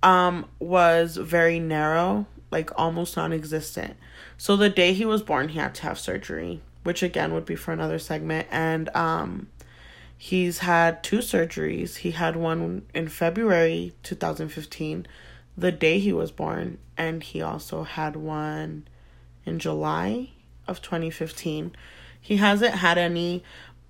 um, 0.06 0.46
was 0.60 1.18
very 1.18 1.60
narrow, 1.60 2.28
like 2.52 2.70
almost 2.80 3.18
non 3.18 3.34
existent. 3.34 3.98
So 4.38 4.56
the 4.56 4.70
day 4.70 4.94
he 4.94 5.04
was 5.04 5.24
born, 5.24 5.50
he 5.50 5.60
had 5.60 5.74
to 5.76 5.82
have 5.82 6.00
surgery, 6.00 6.62
which 6.84 7.02
again 7.02 7.34
would 7.34 7.46
be 7.46 7.56
for 7.56 7.74
another 7.74 7.98
segment. 7.98 8.48
And 8.52 8.96
um, 8.96 9.48
he's 10.16 10.60
had 10.60 11.04
two 11.04 11.18
surgeries. 11.18 11.98
He 11.98 12.12
had 12.12 12.36
one 12.36 12.86
in 12.94 13.08
February 13.08 13.94
2015, 14.04 15.08
the 15.58 15.72
day 15.72 15.98
he 15.98 16.14
was 16.14 16.32
born, 16.32 16.78
and 16.96 17.24
he 17.24 17.42
also 17.42 17.84
had 17.84 18.16
one 18.16 18.88
in 19.44 19.58
July 19.58 20.30
of 20.68 20.84
2015. 20.84 21.76
He 22.22 22.38
hasn't 22.38 22.76
had 22.76 23.00
any, 23.00 23.44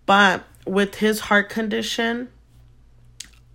but 0.06 0.46
with 0.66 0.96
his 0.96 1.22
heart 1.22 1.50
condition, 1.50 2.30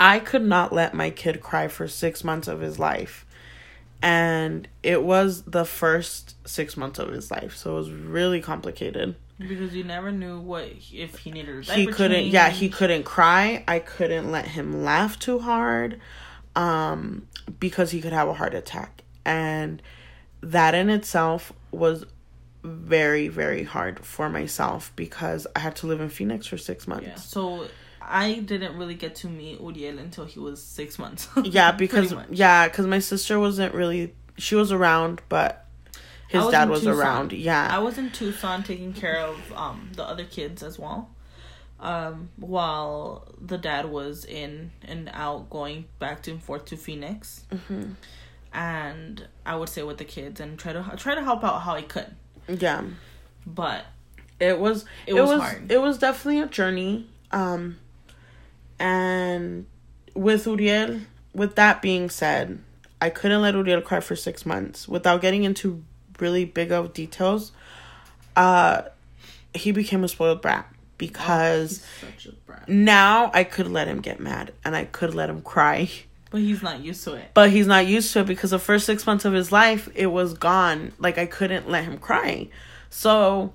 I 0.01 0.19
could 0.19 0.43
not 0.43 0.73
let 0.73 0.95
my 0.95 1.11
kid 1.11 1.43
cry 1.43 1.69
for 1.69 1.87
six 1.87 2.25
months 2.25 2.49
of 2.49 2.61
his 2.61 2.79
life. 2.79 3.27
And 4.03 4.67
it 4.83 5.03
was 5.03 5.43
the 5.43 5.67
first 5.67 6.37
six 6.49 6.75
months 6.75 6.99
of 6.99 7.13
his 7.13 7.31
life. 7.31 7.55
So 7.55 7.73
it 7.73 7.75
was 7.75 7.91
really 7.91 8.41
complicated. 8.41 9.15
because 9.39 9.75
you 9.75 9.85
never 9.85 10.11
knew 10.11 10.41
what 10.41 10.73
if 10.91 11.19
he 11.19 11.31
needed 11.31 11.69
a 11.69 11.75
He 11.75 11.87
couldn't, 11.87 12.27
yeah, 12.27 12.49
he 12.49 12.71
couldn't 12.71 13.03
cry. 13.03 13.63
I 13.69 13.79
couldn't 13.79 14.33
let 14.33 14.47
him 14.47 14.83
laugh 14.83 15.19
too 15.19 15.39
hard 15.39 16.01
um, 16.57 17.29
because 17.59 17.91
he 17.91 18.01
could 18.01 18.15
have 18.15 18.27
a 18.27 18.35
heart 18.35 18.55
attack. 18.55 19.03
And 19.27 19.83
that 20.41 20.75
in 20.75 20.89
itself 20.89 21.53
was 21.73 22.07
very, 22.63 23.29
very 23.29 23.65
hard 23.65 24.01
for 24.01 24.31
myself 24.31 24.93
because 24.97 25.47
I 25.55 25.61
had 25.61 25.77
to 25.77 25.87
live 25.87 26.01
in 26.01 26.09
Phoenix 26.09 26.47
for 26.47 26.57
six 26.57 26.89
months. 26.89 27.07
Yeah. 27.07 27.15
So 27.17 27.67
I 28.11 28.41
didn't 28.41 28.77
really 28.77 28.95
get 28.95 29.15
to 29.17 29.29
meet 29.29 29.61
Uriel 29.61 29.99
until 29.99 30.25
he 30.25 30.39
was 30.41 30.63
six 30.63 30.99
months. 30.99 31.29
Yeah, 31.45 31.73
because 31.73 32.13
yeah, 32.31 32.69
because 32.69 32.87
my 32.87 32.99
sister 32.99 33.39
wasn't 33.39 33.75
really. 33.75 34.15
She 34.37 34.55
was 34.57 34.73
around, 34.73 35.21
but 35.29 35.67
his 36.29 36.43
was 36.43 36.51
dad 36.53 36.69
was 36.69 36.81
Tucson. 36.81 36.99
around. 36.99 37.33
Yeah, 37.33 37.69
I 37.71 37.79
was 37.79 37.99
in 37.99 38.11
Tucson 38.11 38.63
taking 38.63 38.93
care 38.93 39.19
of 39.19 39.53
um 39.53 39.91
the 39.95 40.05
other 40.05 40.25
kids 40.25 40.63
as 40.63 40.79
well. 40.79 41.11
Um, 41.79 42.29
while 42.37 43.27
the 43.41 43.57
dad 43.57 43.87
was 43.87 44.27
in 44.27 44.71
and 44.83 45.09
out 45.15 45.49
going 45.49 45.87
back 45.99 46.27
and 46.29 46.43
forth 46.43 46.67
to 46.67 46.77
Phoenix. 46.77 47.45
Mm-hmm. 47.51 47.93
And 48.53 49.29
I 49.47 49.57
would 49.57 49.69
stay 49.69 49.83
with 49.83 49.99
the 49.99 50.05
kids 50.05 50.41
and 50.41 50.59
try 50.59 50.73
to 50.73 50.85
try 50.97 51.15
to 51.15 51.23
help 51.23 51.45
out 51.45 51.61
how 51.63 51.75
I 51.75 51.83
could. 51.83 52.15
yeah. 52.49 52.83
But 53.47 53.85
It 54.41 54.59
was. 54.59 54.85
It 55.07 55.15
It, 55.15 55.21
was 55.21 55.31
was. 55.31 55.41
hard. 55.41 55.71
It 55.73 55.81
was 55.81 55.99
definitely 55.99 56.41
a 56.41 56.47
journey. 56.47 57.09
Um, 57.31 57.79
and 58.81 59.67
with 60.15 60.47
Uriel, 60.47 61.01
with 61.35 61.55
that 61.57 61.81
being 61.83 62.11
said, 62.11 62.59
I 63.01 63.11
couldn't 63.11 63.43
let 63.43 63.55
Uriel 63.55 63.81
cry 63.83 64.01
for 64.01 64.17
six 64.17 64.45
months 64.45 64.89
without 64.89 65.21
getting 65.21 65.45
into 65.45 65.85
really 66.19 66.45
big 66.45 66.73
of 66.73 66.93
details. 66.93 67.53
Uh, 68.35 68.83
he 69.55 69.71
became 69.73 70.03
a 70.05 70.09
spoiled 70.09 70.43
brat 70.43 70.67
because 70.99 71.83
a 72.27 72.33
brat. 72.47 72.69
now 72.69 73.31
I 73.35 73.45
could 73.45 73.67
let 73.69 73.89
him 73.89 74.01
get 74.01 74.21
mad 74.21 74.53
and 74.65 74.77
I 74.77 74.85
could 74.85 75.15
let 75.15 75.31
him 75.31 75.43
cry. 75.43 75.89
But 76.31 76.41
he's 76.43 76.63
not 76.63 76.81
used 76.81 77.03
to 77.05 77.15
it. 77.15 77.31
but 77.35 77.51
he's 77.51 77.67
not 77.67 77.87
used 77.87 78.13
to 78.13 78.21
it 78.21 78.27
because 78.27 78.51
the 78.51 78.59
first 78.59 78.87
six 78.87 79.05
months 79.07 79.25
of 79.25 79.33
his 79.33 79.51
life 79.51 79.89
it 79.97 80.07
was 80.07 80.33
gone 80.35 80.93
like 81.01 81.19
i 81.19 81.27
couldn't 81.27 81.69
let 81.69 81.83
him 81.83 81.99
cry 81.99 82.47
so 82.89 83.53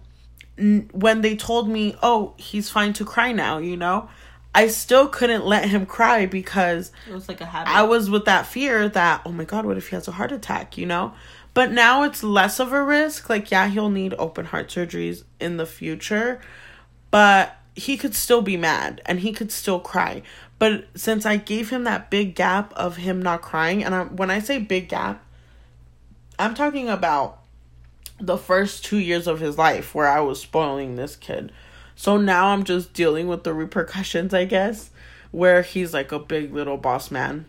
n- 0.58 0.90
when 0.92 1.22
they 1.22 1.38
told 1.38 1.70
me 1.70 1.96
oh 2.04 2.34
he's 2.36 2.70
fine 2.70 2.92
to 2.92 3.06
cry 3.06 3.32
now 3.32 3.60
you 3.60 3.78
know 3.78 4.10
i 4.56 4.68
still 4.68 5.08
couldn't 5.08 5.46
let 5.46 5.70
him 5.70 5.86
cry 5.86 6.26
because 6.26 6.91
It 7.08 7.13
was 7.13 7.28
like 7.30 7.41
a 7.41 7.46
habit. 7.46 7.72
i 7.72 7.84
was 7.84 8.10
with 8.10 8.26
that 8.26 8.48
fear 8.48 8.89
that 8.89 9.22
oh 9.26 9.32
my 9.32 9.44
god 9.44 9.65
what 9.65 9.78
if 9.78 9.89
he 9.89 9.96
has 9.96 10.08
a 10.08 10.12
heart 10.13 10.32
attack 10.32 10.78
you 10.78 10.86
know 10.86 11.13
but 11.54 11.72
now 11.72 12.04
it's 12.04 12.24
less 12.24 12.60
of 12.60 12.74
a 12.74 12.84
risk 12.84 13.30
like 13.30 13.52
yeah 13.52 13.68
he'll 13.68 13.89
need 13.89 14.13
open 14.18 14.46
heart 14.46 14.70
surgeries 14.70 15.24
in 15.39 15.58
the 15.58 15.65
future 15.65 16.41
but 17.12 17.58
he 17.76 17.98
could 17.98 18.15
still 18.15 18.41
be 18.41 18.56
mad 18.58 19.02
and 19.06 19.20
he 19.20 19.34
could 19.34 19.52
still 19.52 19.82
cry. 19.82 20.22
But 20.60 20.88
since 20.96 21.26
I 21.26 21.36
gave 21.36 21.72
him 21.72 21.84
that 21.84 22.10
big 22.10 22.34
gap 22.34 22.72
of 22.74 22.96
him 22.96 23.22
not 23.22 23.41
crying, 23.41 23.84
and 23.84 23.94
I, 23.94 24.04
when 24.06 24.32
I 24.32 24.39
say 24.39 24.60
big 24.60 24.88
gap, 24.88 25.22
I'm 26.39 26.56
talking 26.56 26.88
about 26.88 27.41
the 28.18 28.38
first 28.38 28.86
two 28.86 28.98
years 28.98 29.28
of 29.28 29.41
his 29.41 29.58
life 29.58 29.94
where 29.94 30.08
I 30.08 30.22
was 30.22 30.39
spoiling 30.39 30.96
this 30.96 31.18
kid. 31.18 31.52
So 31.95 32.17
now 32.17 32.47
I'm 32.47 32.63
just 32.63 32.93
dealing 32.93 33.27
with 33.27 33.43
the 33.43 33.53
repercussions, 33.53 34.34
I 34.34 34.45
guess, 34.45 34.89
where 35.31 35.62
he's 35.62 35.93
like 35.93 36.12
a 36.12 36.19
big 36.19 36.53
little 36.53 36.77
boss 36.77 37.10
man. 37.12 37.45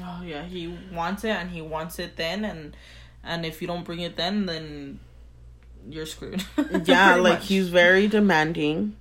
Oh 0.00 0.22
yeah, 0.24 0.44
he 0.44 0.76
wants 0.92 1.24
it 1.24 1.30
and 1.30 1.50
he 1.50 1.62
wants 1.62 1.98
it 1.98 2.16
then 2.16 2.44
and 2.44 2.76
and 3.24 3.46
if 3.46 3.60
you 3.62 3.66
don't 3.68 3.84
bring 3.84 4.00
it 4.00 4.16
then 4.16 4.46
then 4.46 5.00
you're 5.88 6.06
screwed. 6.06 6.44
yeah 6.84 7.14
like 7.14 7.38
much. 7.40 7.46
he's 7.48 7.68
very 7.68 8.06
demanding 8.08 8.96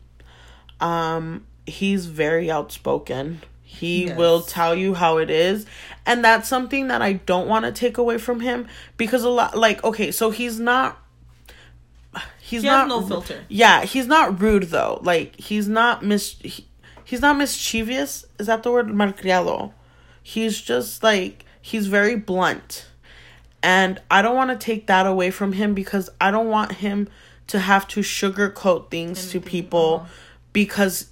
um 0.79 1.45
he's 1.65 2.05
very 2.05 2.49
outspoken 2.51 3.41
he 3.63 4.05
Yes. 4.05 4.17
will 4.17 4.41
tell 4.41 4.75
you 4.75 4.93
how 4.93 5.17
it 5.17 5.29
is 5.29 5.65
and 6.05 6.23
that's 6.23 6.47
something 6.47 6.87
that 6.89 7.01
i 7.01 7.13
don't 7.13 7.47
want 7.47 7.65
to 7.65 7.71
take 7.71 7.97
away 7.97 8.17
from 8.17 8.39
him 8.41 8.67
because 8.97 9.23
a 9.23 9.29
lot 9.29 9.57
like 9.57 9.83
okay 9.83 10.11
so 10.11 10.29
he's 10.31 10.59
not 10.59 11.01
he's 12.49 12.61
He 12.61 12.67
not 12.67 12.81
has 12.81 12.89
no 12.89 13.01
filter. 13.07 13.43
yeah 13.49 13.83
he's 13.85 14.07
not 14.07 14.39
rude 14.41 14.63
though. 14.63 14.99
Like 15.03 15.35
he's 15.39 15.67
not 15.67 16.03
mis 16.03 16.35
he, 16.39 16.65
he's 17.03 17.21
not 17.21 17.37
mischievous. 17.37 18.25
Is 18.39 18.47
that 18.47 18.63
the 18.63 18.71
word? 18.71 18.87
Malcriado. 18.87 19.73
He's 20.21 20.61
just 20.61 21.03
like 21.03 21.45
he's 21.61 21.87
very 21.87 22.15
blunt. 22.15 22.85
And 23.63 23.99
I 24.11 24.21
don't 24.21 24.35
want 24.35 24.51
to 24.51 24.63
take 24.63 24.85
that 24.87 25.07
away 25.07 25.31
from 25.31 25.53
him 25.53 25.73
because 25.73 26.07
I 26.21 26.29
don't 26.29 26.49
want 26.49 26.73
him 26.73 27.07
to 27.47 27.59
have 27.59 27.87
to 27.89 28.01
sugarcoat 28.01 28.91
things 28.91 29.31
to 29.31 29.39
people 29.41 30.05
because 30.53 31.09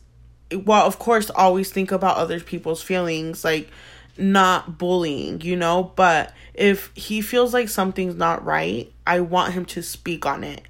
well 0.65 0.85
of 0.85 0.99
course 0.99 1.29
always 1.31 1.71
think 1.71 1.91
about 1.91 2.17
other 2.17 2.39
people's 2.39 2.81
feelings 2.81 3.43
like 3.43 3.69
not 4.17 4.77
bullying 4.77 5.41
you 5.41 5.55
know? 5.55 5.91
But 5.95 6.31
if 6.53 6.91
he 6.95 7.21
feels 7.21 7.53
like 7.55 7.69
something's 7.69 8.15
not 8.15 8.45
right 8.45 8.91
I 9.07 9.21
want 9.21 9.53
him 9.53 9.65
to 9.65 9.81
speak 9.81 10.25
on 10.25 10.43
it. 10.43 10.61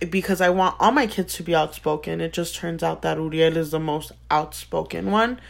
Because 0.00 0.40
I 0.40 0.50
want 0.50 0.76
all 0.78 0.92
my 0.92 1.06
kids 1.06 1.34
to 1.34 1.42
be 1.42 1.54
outspoken. 1.54 2.20
It 2.20 2.32
just 2.32 2.54
turns 2.54 2.82
out 2.82 3.02
that 3.02 3.18
Uriel 3.18 3.56
is 3.56 3.70
the 3.70 3.80
most 3.80 4.12
outspoken 4.30 5.10
one. 5.10 5.40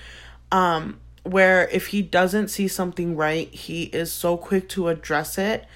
Um, 0.50 0.98
where 1.22 1.68
if 1.68 1.88
he 1.88 2.00
doesn't 2.00 2.48
see 2.48 2.68
something 2.68 3.14
right, 3.14 3.52
he 3.52 3.84
is 3.84 4.10
so 4.10 4.36
quick 4.36 4.68
to 4.70 4.88
address 4.88 5.36
it. 5.36 5.66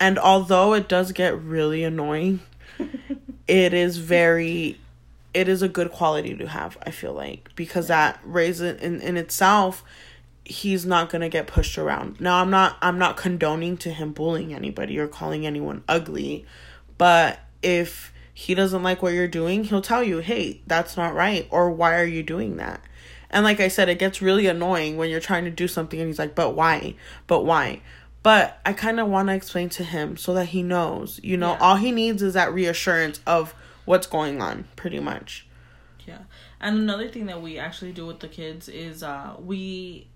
And 0.00 0.18
although 0.18 0.74
it 0.74 0.88
does 0.88 1.12
get 1.12 1.40
really 1.40 1.84
annoying, 1.84 2.40
it 3.48 3.72
is 3.72 3.98
very 3.98 4.80
it 5.32 5.48
is 5.48 5.60
a 5.60 5.68
good 5.68 5.92
quality 5.92 6.34
to 6.34 6.48
have, 6.48 6.78
I 6.82 6.90
feel 6.90 7.12
like. 7.12 7.50
Because 7.56 7.88
that 7.88 8.18
raises 8.24 8.80
in, 8.80 9.00
in 9.00 9.16
itself 9.16 9.84
he's 10.46 10.86
not 10.86 11.10
gonna 11.10 11.28
get 11.28 11.46
pushed 11.46 11.76
around. 11.76 12.20
Now 12.20 12.40
I'm 12.40 12.50
not 12.50 12.76
I'm 12.80 12.98
not 12.98 13.16
condoning 13.16 13.76
to 13.78 13.90
him 13.90 14.12
bullying 14.12 14.54
anybody 14.54 14.98
or 14.98 15.08
calling 15.08 15.46
anyone 15.46 15.82
ugly, 15.88 16.46
but 16.98 17.40
if 17.62 18.12
he 18.38 18.54
doesn't 18.54 18.82
like 18.82 19.02
what 19.02 19.14
you're 19.14 19.26
doing, 19.26 19.64
he'll 19.64 19.80
tell 19.80 20.02
you, 20.04 20.18
"Hey, 20.18 20.60
that's 20.66 20.94
not 20.94 21.14
right," 21.14 21.48
or 21.50 21.70
"Why 21.70 21.98
are 21.98 22.04
you 22.04 22.22
doing 22.22 22.56
that?" 22.58 22.82
And 23.30 23.44
like 23.44 23.60
I 23.60 23.68
said, 23.68 23.88
it 23.88 23.98
gets 23.98 24.20
really 24.20 24.46
annoying 24.46 24.98
when 24.98 25.08
you're 25.08 25.20
trying 25.20 25.44
to 25.46 25.50
do 25.50 25.66
something 25.66 25.98
and 25.98 26.06
he's 26.10 26.18
like, 26.18 26.34
"But 26.34 26.54
why? 26.54 26.96
But 27.26 27.46
why?" 27.46 27.80
But 28.22 28.60
I 28.66 28.74
kind 28.74 29.00
of 29.00 29.08
want 29.08 29.28
to 29.28 29.34
explain 29.34 29.70
to 29.70 29.84
him 29.84 30.18
so 30.18 30.34
that 30.34 30.46
he 30.48 30.62
knows. 30.62 31.18
You 31.22 31.38
know, 31.38 31.52
Yeah. 31.52 31.58
all 31.60 31.76
he 31.76 31.90
needs 31.92 32.22
is 32.22 32.34
that 32.34 32.52
reassurance 32.52 33.20
of 33.26 33.54
what's 33.86 34.06
going 34.06 34.42
on, 34.42 34.64
pretty 34.76 35.00
much. 35.00 35.46
Yeah. 36.06 36.18
And 36.60 36.76
another 36.76 37.08
thing 37.08 37.24
that 37.26 37.40
we 37.40 37.58
actually 37.58 37.92
do 37.92 38.04
with 38.04 38.20
the 38.20 38.28
kids 38.28 38.68
is 38.68 39.02
uh 39.02 39.34
we 39.38 40.08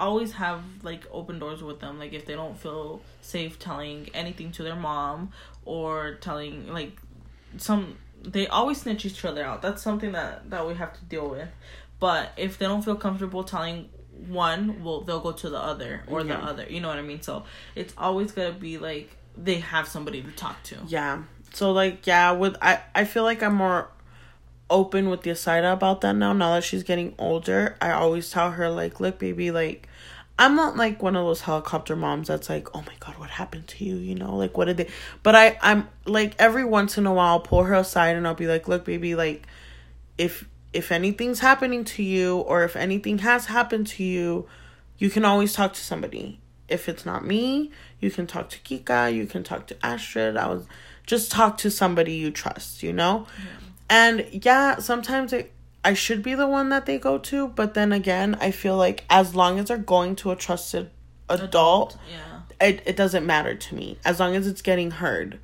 always 0.00 0.32
have 0.32 0.62
like 0.82 1.04
open 1.12 1.38
doors 1.38 1.62
with 1.62 1.80
them. 1.80 1.98
Like 1.98 2.14
if 2.14 2.24
they 2.24 2.34
don't 2.34 2.56
feel 2.58 3.02
safe 3.20 3.58
telling 3.58 4.08
anything 4.14 4.50
to 4.52 4.62
their 4.62 4.76
mom 4.76 5.32
or 5.66 6.14
telling 6.22 6.72
like 6.72 6.96
some 7.58 7.96
they 8.22 8.46
always 8.48 8.80
snitch 8.80 9.04
each 9.04 9.24
other 9.24 9.44
out. 9.44 9.62
That's 9.62 9.82
something 9.82 10.12
that 10.12 10.50
that 10.50 10.66
we 10.66 10.74
have 10.74 10.92
to 10.98 11.04
deal 11.04 11.28
with. 11.28 11.48
But 11.98 12.32
if 12.36 12.58
they 12.58 12.66
don't 12.66 12.82
feel 12.82 12.96
comfortable 12.96 13.44
telling 13.44 13.88
one, 14.28 14.82
well 14.82 15.02
they'll 15.02 15.20
go 15.20 15.32
to 15.32 15.48
the 15.50 15.58
other 15.58 16.02
or 16.06 16.24
the 16.24 16.36
other. 16.36 16.66
You 16.68 16.80
know 16.80 16.88
what 16.88 16.98
I 16.98 17.02
mean? 17.02 17.22
So 17.22 17.44
it's 17.74 17.94
always 17.96 18.32
gonna 18.32 18.52
be 18.52 18.78
like 18.78 19.16
they 19.36 19.56
have 19.56 19.88
somebody 19.88 20.22
to 20.22 20.30
talk 20.32 20.62
to. 20.64 20.76
Yeah. 20.86 21.22
So 21.52 21.72
like 21.72 22.06
yeah, 22.06 22.32
with 22.32 22.56
I 22.60 22.80
I 22.94 23.04
feel 23.04 23.24
like 23.24 23.42
I'm 23.42 23.54
more 23.54 23.90
open 24.68 25.08
with 25.08 25.22
Yasaida 25.22 25.72
about 25.72 26.00
that 26.00 26.14
now. 26.16 26.32
Now 26.32 26.54
that 26.54 26.64
she's 26.64 26.82
getting 26.82 27.14
older, 27.18 27.76
I 27.80 27.92
always 27.92 28.30
tell 28.30 28.52
her 28.52 28.68
like, 28.68 29.00
look, 29.00 29.18
baby, 29.18 29.50
like. 29.50 29.88
I'm 30.38 30.54
not 30.54 30.76
like 30.76 31.02
one 31.02 31.16
of 31.16 31.24
those 31.24 31.40
helicopter 31.40 31.96
moms 31.96 32.28
that's 32.28 32.50
like, 32.50 32.74
oh 32.74 32.82
my 32.82 32.92
god, 33.00 33.18
what 33.18 33.30
happened 33.30 33.66
to 33.68 33.84
you? 33.84 33.96
You 33.96 34.14
know, 34.14 34.36
like 34.36 34.56
what 34.58 34.66
did 34.66 34.76
they? 34.76 34.88
But 35.22 35.34
I, 35.34 35.58
I'm 35.62 35.88
like 36.04 36.34
every 36.38 36.64
once 36.64 36.98
in 36.98 37.06
a 37.06 37.12
while, 37.12 37.34
I'll 37.34 37.40
pull 37.40 37.64
her 37.64 37.74
aside 37.74 38.16
and 38.16 38.26
I'll 38.26 38.34
be 38.34 38.46
like, 38.46 38.68
look, 38.68 38.84
baby, 38.84 39.14
like, 39.14 39.46
if 40.18 40.46
if 40.72 40.92
anything's 40.92 41.40
happening 41.40 41.84
to 41.84 42.02
you 42.02 42.38
or 42.38 42.64
if 42.64 42.76
anything 42.76 43.18
has 43.18 43.46
happened 43.46 43.86
to 43.86 44.04
you, 44.04 44.46
you 44.98 45.08
can 45.08 45.24
always 45.24 45.54
talk 45.54 45.72
to 45.72 45.80
somebody. 45.80 46.38
If 46.68 46.88
it's 46.88 47.06
not 47.06 47.24
me, 47.24 47.70
you 48.00 48.10
can 48.10 48.26
talk 48.26 48.50
to 48.50 48.58
Kika, 48.58 49.14
you 49.14 49.26
can 49.26 49.42
talk 49.42 49.66
to 49.68 49.86
Astrid. 49.86 50.36
I 50.36 50.48
was 50.48 50.66
just 51.06 51.30
talk 51.30 51.56
to 51.58 51.70
somebody 51.70 52.14
you 52.14 52.30
trust, 52.30 52.82
you 52.82 52.92
know? 52.92 53.26
And 53.88 54.26
yeah, 54.32 54.78
sometimes 54.78 55.32
it, 55.32 55.52
I 55.86 55.94
should 55.94 56.22
be 56.22 56.34
the 56.34 56.48
one 56.48 56.68
that 56.70 56.84
they 56.86 56.98
go 56.98 57.16
to, 57.30 57.48
but 57.48 57.74
then 57.74 57.92
again, 57.92 58.36
I 58.40 58.50
feel 58.50 58.76
like 58.76 59.04
as 59.08 59.34
long 59.34 59.58
as 59.60 59.66
they're 59.68 59.78
going 59.96 60.16
to 60.16 60.30
a 60.32 60.36
trusted 60.36 60.90
adult, 61.28 61.96
Yeah. 62.10 62.66
it, 62.68 62.82
it 62.86 62.96
doesn't 62.96 63.24
matter 63.24 63.54
to 63.54 63.74
me 63.74 63.98
as 64.04 64.18
long 64.20 64.34
as 64.36 64.46
it's 64.46 64.62
getting 64.62 64.90
heard. 64.90 65.38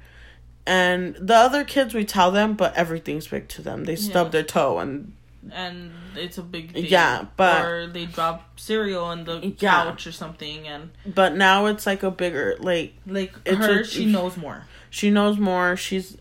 And 0.66 1.14
the 1.16 1.34
other 1.36 1.64
kids, 1.64 1.94
we 1.94 2.04
tell 2.04 2.30
them, 2.30 2.54
but 2.54 2.74
everything's 2.76 3.26
big 3.28 3.48
to 3.48 3.62
them. 3.62 3.84
They 3.84 3.96
stub 3.96 4.26
Yeah. 4.28 4.30
their 4.30 4.42
toe 4.44 4.78
and 4.78 5.12
and 5.50 5.90
it's 6.16 6.38
a 6.38 6.42
big 6.42 6.72
deal. 6.72 6.84
Yeah, 6.84 7.24
but- 7.36 7.64
or 7.64 7.86
they 7.88 8.06
drop 8.06 8.60
cereal 8.60 9.04
on 9.04 9.24
the 9.24 9.54
Yeah. 9.58 9.84
couch 9.84 10.06
or 10.06 10.12
something, 10.12 10.68
and 10.68 10.90
but 11.04 11.34
now 11.34 11.66
it's 11.66 11.84
like 11.84 12.04
a 12.04 12.12
bigger 12.12 12.54
like 12.60 12.94
like 13.06 13.32
her, 13.48 13.80
a- 13.80 13.84
she 13.84 14.06
knows 14.06 14.36
more. 14.36 14.66
she 14.88 15.10
knows 15.10 15.38
more. 15.38 15.76
She's 15.76 16.16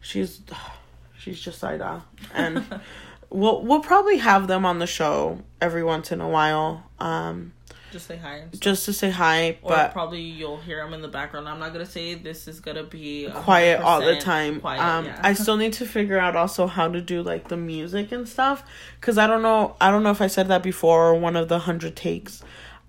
she's 0.00 0.40
she's 1.18 1.38
just 1.38 1.62
Ida. 1.62 2.02
And 2.32 2.64
we'll 3.32 3.62
we'll 3.62 3.80
probably 3.80 4.18
have 4.18 4.46
them 4.46 4.64
on 4.64 4.78
the 4.78 4.86
show 4.86 5.40
every 5.60 5.82
once 5.82 6.12
in 6.12 6.20
a 6.20 6.28
while. 6.28 6.84
Um 6.98 7.52
Just 7.90 8.06
say 8.06 8.16
hi. 8.16 8.44
Just 8.58 8.84
to 8.86 8.92
say 8.92 9.10
hi, 9.10 9.58
or 9.62 9.70
but 9.70 9.92
probably 9.92 10.20
you'll 10.20 10.58
hear 10.60 10.82
them 10.82 10.94
in 10.94 11.02
the 11.02 11.08
background. 11.08 11.48
I'm 11.48 11.58
not 11.58 11.72
gonna 11.72 11.86
say 11.86 12.14
this 12.14 12.48
is 12.48 12.60
gonna 12.60 12.84
be 12.84 13.28
quiet 13.34 13.80
all 13.80 14.00
the 14.00 14.16
time. 14.16 14.60
Quiet, 14.60 14.80
um 14.80 15.04
yeah. 15.06 15.20
I 15.22 15.34
still 15.34 15.56
need 15.56 15.72
to 15.74 15.86
figure 15.86 16.18
out 16.18 16.36
also 16.36 16.66
how 16.66 16.88
to 16.88 17.00
do 17.00 17.22
like 17.22 17.48
the 17.48 17.56
music 17.56 18.12
and 18.12 18.28
stuff 18.28 18.64
cuz 19.00 19.18
I 19.18 19.26
don't 19.26 19.42
know 19.42 19.76
I 19.80 19.90
don't 19.90 20.02
know 20.02 20.10
if 20.10 20.20
I 20.20 20.26
said 20.26 20.48
that 20.48 20.62
before 20.62 21.08
or 21.08 21.14
one 21.14 21.36
of 21.36 21.48
the 21.48 21.56
100 21.58 21.96
takes. 21.96 22.42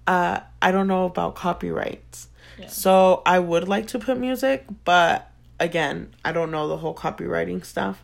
Uh 0.08 0.42
I 0.62 0.72
don't 0.72 0.88
know 0.88 1.06
about 1.06 1.36
copyrights. 1.36 2.28
Yeah. 2.60 2.68
So 2.68 3.22
I 3.26 3.40
would 3.40 3.68
like 3.68 3.88
to 3.88 4.00
put 4.00 4.18
music, 4.18 4.66
but 4.86 5.30
again, 5.60 6.14
I 6.24 6.32
don't 6.32 6.52
know 6.52 6.68
the 6.68 6.78
whole 6.78 6.94
copyrighting 6.94 7.64
stuff. 7.64 8.04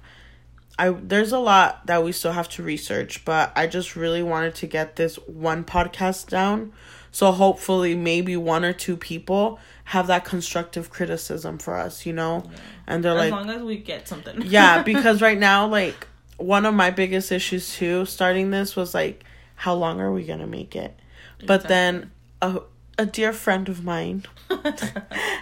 I 0.79 0.91
there's 0.91 1.33
a 1.33 1.39
lot 1.39 1.85
that 1.87 2.03
we 2.03 2.13
still 2.13 2.31
have 2.31 2.47
to 2.49 2.63
research, 2.63 3.25
but 3.25 3.51
I 3.55 3.67
just 3.67 3.97
really 3.97 4.23
wanted 4.23 4.55
to 4.55 4.65
get 4.65 4.95
this 4.95 5.17
one 5.27 5.65
podcast 5.65 6.29
down. 6.29 6.71
So 7.11 7.31
hopefully 7.31 7.95
maybe 7.95 8.37
one 8.37 8.63
or 8.63 8.71
two 8.71 8.95
people 8.95 9.59
have 9.85 10.07
that 10.07 10.23
constructive 10.23 10.89
criticism 10.89 11.57
for 11.57 11.75
us, 11.75 12.05
you 12.05 12.13
know? 12.13 12.43
And 12.87 13.03
they're 13.03 13.11
as 13.11 13.17
like 13.17 13.25
As 13.25 13.31
long 13.31 13.49
as 13.49 13.61
we 13.61 13.77
get 13.77 14.07
something. 14.07 14.41
yeah, 14.45 14.81
because 14.91 15.21
right 15.21 15.37
now 15.37 15.67
like 15.67 16.07
one 16.37 16.65
of 16.65 16.73
my 16.73 16.91
biggest 16.91 17.31
issues 17.33 17.75
too 17.75 18.05
starting 18.05 18.51
this 18.51 18.77
was 18.77 18.93
like 18.93 19.25
how 19.55 19.73
long 19.73 19.99
are 19.99 20.13
we 20.13 20.23
going 20.23 20.39
to 20.39 20.47
make 20.47 20.77
it? 20.77 20.97
But 21.45 21.67
then 21.67 22.11
a 22.41 22.61
a 22.97 23.05
dear 23.05 23.33
friend 23.33 23.67
of 23.67 23.83
mine 23.83 24.23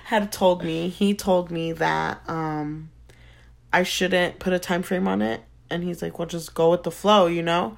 had 0.06 0.32
told 0.32 0.64
me 0.64 0.90
he 0.90 1.14
told 1.14 1.52
me 1.52 1.74
that 1.74 2.22
um 2.28 2.90
I 3.74 3.84
shouldn't 3.84 4.40
put 4.40 4.54
a 4.54 4.60
time 4.60 4.84
frame 4.84 5.08
on 5.08 5.22
it. 5.22 5.42
And 5.70 5.84
he's 5.84 6.02
like 6.02 6.18
well 6.18 6.28
just 6.28 6.54
go 6.54 6.72
with 6.72 6.84
the 6.84 6.92
flow 6.92 7.28
you 7.28 7.42
know? 7.44 7.78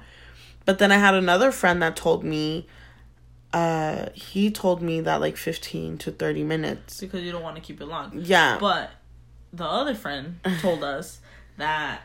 But 0.64 0.78
then 0.78 0.92
I 0.92 0.98
had 0.98 1.14
another 1.14 1.50
friend 1.50 1.82
that 1.82 1.96
told 1.96 2.22
me 2.24 2.66
uh 3.52 4.06
he 4.14 4.50
told 4.50 4.80
me 4.80 5.00
that 5.00 5.20
like 5.20 5.36
15 5.36 5.98
to 5.98 6.12
30 6.12 6.44
minutes. 6.44 7.00
Because 7.00 7.22
you 7.22 7.32
don't 7.32 7.42
want 7.42 7.56
to 7.56 7.62
keep 7.62 7.80
it 7.80 7.86
long. 7.86 8.12
yeah. 8.14 8.58
But 8.60 8.90
the 9.52 9.64
other 9.64 9.94
friend 9.94 10.38
told 10.60 10.84
us 10.84 11.18
that 11.56 12.02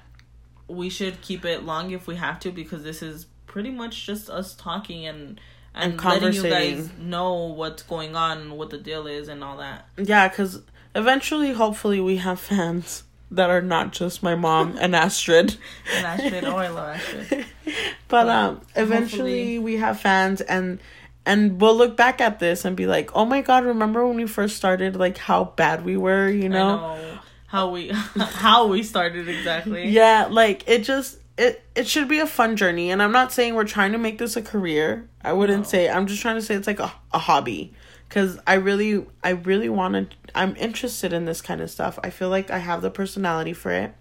we 0.67 0.89
should 0.89 1.21
keep 1.21 1.45
it 1.45 1.63
long 1.63 1.91
if 1.91 2.07
we 2.07 2.15
have 2.15 2.39
to 2.39 2.51
because 2.51 2.81
this 2.83 3.03
is 3.03 3.27
pretty 3.45 3.69
much 3.69 4.05
just 4.07 4.29
us 4.29 4.55
talking 4.55 5.05
and 5.05 5.39
and, 5.75 5.93
And 5.93 6.03
letting 6.03 6.33
you 6.33 6.43
guys 6.49 6.89
know 6.97 7.33
what's 7.47 7.83
going 7.83 8.15
on, 8.15 8.53
what 8.57 8.69
the 8.69 8.77
deal 8.77 9.05
is, 9.07 9.27
and 9.27 9.43
all 9.43 9.57
that. 9.57 9.87
yeah 9.97 10.27
cuz 10.29 10.61
eventually 10.95 11.51
hopefully 11.53 11.99
we 11.99 12.15
have 12.17 12.39
fans 12.39 13.03
that 13.31 13.49
are 13.49 13.61
not 13.61 13.91
just 13.91 14.21
my 14.23 14.35
mom 14.35 14.77
and 14.79 14.95
Astrid. 14.95 15.57
And 15.95 16.05
Astrid, 16.05 16.43
oh, 16.45 16.55
I 16.57 16.67
love 16.69 16.95
Astrid. 16.95 17.45
but 18.07 18.29
um 18.29 18.61
eventually 18.75 19.55
hopefully- 19.55 19.59
we 19.59 19.77
have 19.77 19.99
fans 19.99 20.41
and 20.41 20.79
and 21.25 21.59
we'll 21.59 21.75
look 21.75 21.97
back 21.97 22.21
at 22.21 22.39
this 22.39 22.65
and 22.65 22.75
be 22.77 22.85
like 22.85 23.09
oh 23.15 23.25
my 23.25 23.41
god 23.41 23.65
remember 23.65 24.05
when 24.07 24.15
we 24.15 24.27
first 24.27 24.55
started 24.55 24.95
like 24.95 25.17
how 25.17 25.45
bad 25.55 25.83
we 25.83 25.97
were 25.97 26.29
you 26.29 26.47
know, 26.49 26.77
know. 26.77 27.19
How 27.47 27.69
we 27.69 27.89
how 28.17 28.67
we 28.67 28.83
started 28.83 29.27
exactly. 29.27 29.89
yeah 29.89 30.27
like 30.29 30.63
it 30.67 30.83
just 30.83 31.17
it 31.37 31.63
it 31.73 31.87
should 31.87 32.07
be 32.07 32.19
a 32.19 32.27
fun 32.27 32.55
journey. 32.55 32.91
And 32.91 33.01
i'm 33.01 33.11
not 33.11 33.31
saying 33.33 33.55
we're 33.55 33.63
trying 33.65 33.91
to 33.93 33.97
make 33.97 34.17
this 34.19 34.35
a 34.37 34.41
career. 34.41 35.09
I 35.23 35.33
wouldn't 35.33 35.63
No. 35.63 35.69
say 35.69 35.89
i'm 35.89 36.05
just 36.05 36.21
trying 36.21 36.35
to 36.35 36.41
say 36.43 36.53
it's 36.55 36.67
like 36.67 36.79
a, 36.79 36.91
a 37.11 37.17
hobby 37.19 37.73
because 38.15 38.39
i 38.47 38.53
really 38.53 39.05
i 39.25 39.31
really 39.31 39.67
want 39.67 39.93
to 39.93 40.17
i'm 40.33 40.55
interested 40.55 41.11
in 41.11 41.25
this 41.25 41.41
kind 41.41 41.59
of 41.59 41.69
stuff. 41.69 41.99
I 42.01 42.09
feel 42.09 42.29
like 42.29 42.49
i 42.49 42.59
have 42.59 42.81
the 42.81 42.89
personality 42.89 43.51
for 43.51 43.71
it. 43.71 43.93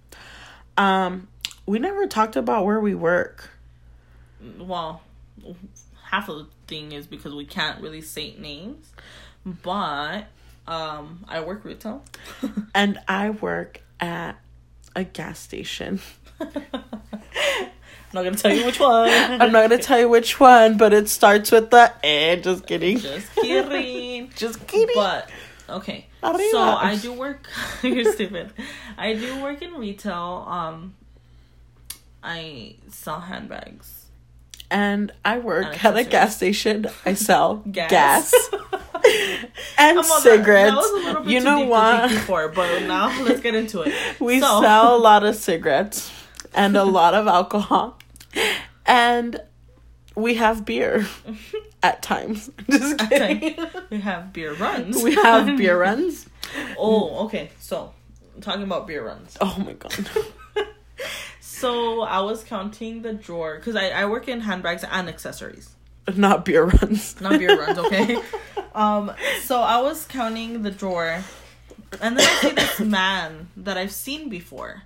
Um 0.77 1.27
we 1.67 1.81
never 1.81 2.07
talked 2.07 2.37
about 2.37 2.65
where 2.65 2.79
we 2.79 2.95
work. 2.95 3.51
Well, 4.59 5.03
half 6.05 6.29
of 6.29 6.37
the 6.37 6.47
thing 6.69 6.93
is 6.93 7.07
because 7.07 7.35
we 7.35 7.47
can't 7.47 7.81
really 7.81 8.03
say 8.03 8.35
names, 8.39 8.87
but 9.45 10.27
um, 10.69 11.25
I 11.27 11.41
work 11.41 11.65
retail. 11.65 12.05
and 12.75 13.01
i 13.09 13.31
work 13.31 13.81
at 13.99 14.35
a 14.95 15.05
gas 15.05 15.39
station 15.39 16.01
not 18.15 18.25
gonna 18.25 18.37
tell 18.37 18.55
you 18.55 18.65
which 18.65 18.81
one. 18.81 19.09
I'm 19.41 19.53
not 19.53 19.69
gonna 19.69 19.79
tell 19.79 19.99
you 20.01 20.09
which 20.09 20.39
one, 20.41 20.77
but 20.77 20.93
it 20.93 21.09
starts 21.09 21.51
with 21.51 21.71
the 21.71 21.93
eh. 22.03 22.37
Just 22.37 22.67
kidding. 22.67 22.99
Just 22.99 23.35
kidding. 23.35 24.31
Just 24.37 24.67
kidding. 24.67 24.95
But 24.95 25.29
okay, 25.69 26.07
Arriba. 26.23 26.45
so 26.53 26.59
I 26.61 26.97
do 26.97 27.13
work. 27.13 27.49
you're 27.83 28.13
stupid. 28.13 28.53
I 28.97 29.15
do 29.15 29.43
work 29.43 29.61
in 29.63 29.75
retail. 29.75 30.45
Um, 30.49 30.95
I 32.23 32.77
sell 32.89 33.21
handbags. 33.21 34.07
and 34.71 35.13
I 35.25 35.39
work 35.39 35.67
And 35.85 35.97
at 35.99 36.07
a 36.07 36.09
gas 36.09 36.37
station. 36.37 36.87
I 37.05 37.15
sell 37.15 37.57
Gas. 37.71 37.91
gas, 37.91 38.35
and 39.79 39.99
on, 39.99 40.05
cigarettes. 40.05 40.71
That, 40.71 40.77
was 40.77 40.91
a 40.91 41.07
little 41.07 41.23
bit 41.25 41.33
you 41.33 41.41
know 41.41 41.61
what? 41.65 42.11
for, 42.23 42.49
but 42.49 42.81
now 42.87 43.09
let's 43.25 43.41
get 43.41 43.55
into 43.55 43.83
it. 43.83 43.93
We 44.21 44.41
So- 44.41 44.63
sell 44.63 44.97
a 44.97 44.99
lot 44.99 45.25
of 45.25 45.35
cigarettes 45.37 46.11
and 46.55 46.77
a 46.77 46.85
lot 46.85 47.15
of 47.15 47.27
alcohol, 47.27 47.99
and 48.87 49.41
we 50.17 50.35
have 50.35 50.65
beer 50.65 51.07
at 51.83 52.03
times. 52.03 52.51
Just 52.71 52.99
kidding. 53.09 53.57
we 53.91 54.01
have 54.01 54.33
beer 54.33 54.55
runs. 54.55 55.03
we 55.03 55.15
have 55.15 55.57
beer 55.57 55.79
runs. 55.81 56.27
Oh, 56.79 57.25
okay. 57.27 57.51
So, 57.59 57.93
talking 58.41 58.63
about 58.63 58.87
beer 58.87 59.05
runs. 59.05 59.37
Oh 59.41 59.57
my 59.65 59.73
god. 59.73 60.09
So 61.41 62.03
I 62.03 62.21
was 62.21 62.45
counting 62.45 63.03
the 63.03 63.13
drawer 63.15 63.57
because 63.57 63.77
I, 63.77 63.89
I 63.91 64.05
work 64.07 64.29
in 64.29 64.41
handbags 64.41 64.85
and 64.85 65.09
accessories, 65.09 65.71
Not 66.15 66.45
beer 66.45 66.65
runs. 66.65 67.19
not 67.21 67.39
beer 67.39 67.59
runs. 67.59 67.79
Okay. 67.79 68.19
Um. 68.75 69.13
So 69.43 69.61
I 69.61 69.81
was 69.81 70.05
counting 70.07 70.63
the 70.63 70.71
drawer, 70.71 71.23
and 72.03 72.19
then 72.19 72.27
I 72.27 72.35
see 72.41 72.51
this 72.51 72.81
man 72.81 73.49
that 73.57 73.79
I've 73.79 73.93
seen 73.93 74.29
before, 74.29 74.83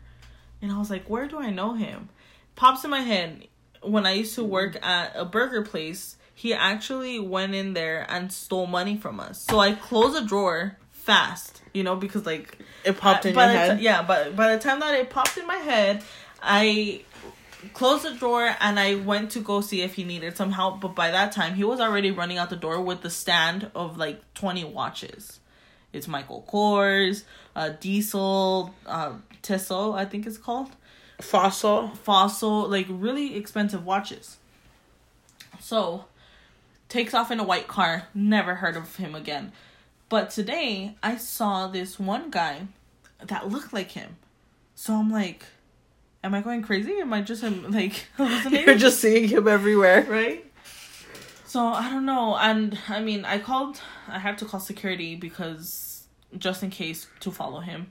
and 0.63 0.71
I 0.71 0.79
was 0.79 0.91
like, 0.91 1.09
"Where 1.09 1.27
do 1.27 1.39
I 1.41 1.51
know 1.51 1.75
him?" 1.75 2.11
Pops 2.55 2.85
in 2.85 2.91
my 2.91 3.01
head 3.01 3.49
when 3.83 4.07
I 4.07 4.13
used 4.13 4.35
to 4.37 4.45
work 4.45 4.77
at 4.85 5.13
a 5.15 5.25
burger 5.25 5.63
place. 5.63 6.17
He 6.35 6.55
actually 6.55 7.19
went 7.19 7.57
in 7.57 7.75
there 7.75 8.07
and 8.09 8.33
stole 8.33 8.69
money 8.69 8.97
from 8.97 9.19
us. 9.19 9.41
So 9.43 9.59
I 9.59 9.73
closed 9.73 10.15
the 10.15 10.25
drawer 10.25 10.77
fast, 10.93 11.63
you 11.75 11.83
know, 11.83 11.97
because 11.97 12.27
like 12.27 12.59
It 12.85 12.97
popped 12.97 13.27
in 13.27 13.35
your 13.35 13.43
head. 13.49 13.79
ti- 13.79 13.85
yeah, 13.85 14.03
but 14.03 14.37
by 14.37 14.55
the 14.55 14.61
time 14.63 14.79
that 14.79 14.95
it 14.95 15.11
popped 15.11 15.37
in 15.37 15.49
my 15.49 15.57
head, 15.57 16.05
I 16.41 17.01
closed 17.73 18.05
the 18.05 18.15
drawer 18.15 18.55
and 18.61 18.79
I 18.79 18.95
went 18.95 19.33
to 19.33 19.41
go 19.41 19.61
see 19.61 19.81
if 19.83 19.95
he 19.95 20.05
needed 20.05 20.37
some 20.37 20.53
help. 20.53 20.81
But 20.81 20.95
by 20.95 21.11
that 21.11 21.33
time, 21.33 21.55
he 21.55 21.65
was 21.65 21.81
already 21.81 22.13
running 22.13 22.39
out 22.39 22.51
the 22.51 22.57
door 22.57 22.81
with 22.81 23.01
the 23.03 23.11
stand 23.11 23.73
of 23.75 23.97
like 23.97 24.23
20 24.35 24.63
watches. 24.65 25.41
It's 25.93 26.07
Michael 26.07 26.47
Kors, 26.49 27.25
uh, 27.57 27.71
Diesel, 27.81 28.73
uh, 28.87 29.15
Tissot, 29.43 29.95
I 29.97 30.05
think 30.05 30.25
it's 30.25 30.39
called. 30.39 30.71
Fossil. 31.21 31.89
Fossil, 31.89 32.69
like 32.69 32.87
really 32.89 33.37
expensive 33.37 33.85
watches. 33.85 34.37
So, 35.61 36.05
takes 36.89 37.15
off 37.15 37.31
in 37.31 37.41
a 37.41 37.45
white 37.45 37.69
car. 37.69 38.05
Never 38.15 38.57
heard 38.57 38.77
of 38.77 38.97
him 38.97 39.15
again. 39.15 39.53
But 40.09 40.31
today, 40.31 40.95
I 41.03 41.17
saw 41.17 41.67
this 41.67 41.99
one 41.99 42.31
guy 42.31 42.69
that 43.27 43.49
looked 43.49 43.73
like 43.73 43.91
him. 43.91 44.17
So 44.75 44.95
I'm 44.95 45.11
like, 45.11 45.45
am 46.23 46.35
I 46.35 46.41
going 46.41 46.63
crazy? 46.63 46.99
Am 47.01 47.13
I 47.13 47.21
just 47.23 47.43
like 47.43 48.07
hallucinating? 48.17 48.67
You're 48.67 48.77
just 48.79 49.01
seeing 49.01 49.29
him 49.29 49.49
everywhere. 49.49 50.07
right? 50.09 50.45
So 51.47 51.65
I 51.67 51.89
don't 51.91 52.05
know, 52.05 52.37
and 52.37 52.79
I 52.89 53.01
mean, 53.01 53.25
I 53.25 53.39
called. 53.39 53.81
I 54.07 54.19
had 54.19 54.37
to 54.39 54.45
call 54.45 54.61
security 54.61 55.17
because 55.17 56.05
just 56.37 56.63
in 56.63 56.69
case 56.69 57.07
to 57.21 57.31
follow 57.31 57.61
him, 57.61 57.91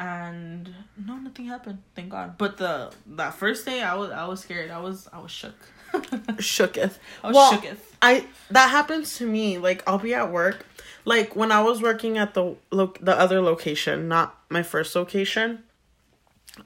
and 0.00 0.74
no, 0.96 1.16
nothing 1.18 1.44
happened. 1.44 1.78
Thank 1.94 2.08
God. 2.08 2.38
But 2.38 2.56
the 2.56 2.90
that 3.06 3.34
first 3.34 3.66
day, 3.66 3.82
I 3.82 3.94
was 3.94 4.10
I 4.10 4.26
was 4.26 4.40
scared. 4.40 4.70
I 4.70 4.80
was 4.80 5.06
I 5.12 5.20
was 5.20 5.30
shook. 5.30 5.54
Shooketh. 5.92 6.94
I 7.22 7.26
was 7.28 7.36
Well, 7.36 7.52
shooketh. 7.52 7.76
I 8.00 8.26
that 8.50 8.70
happens 8.70 9.16
to 9.18 9.26
me. 9.26 9.58
Like 9.58 9.82
I'll 9.86 9.98
be 9.98 10.14
at 10.14 10.32
work, 10.32 10.64
like 11.04 11.36
when 11.36 11.52
I 11.52 11.62
was 11.62 11.82
working 11.82 12.16
at 12.16 12.32
the 12.32 12.56
lo- 12.70 12.94
the 13.00 13.12
other 13.18 13.42
location, 13.42 14.08
not 14.08 14.38
my 14.48 14.62
first 14.62 14.96
location. 14.96 15.64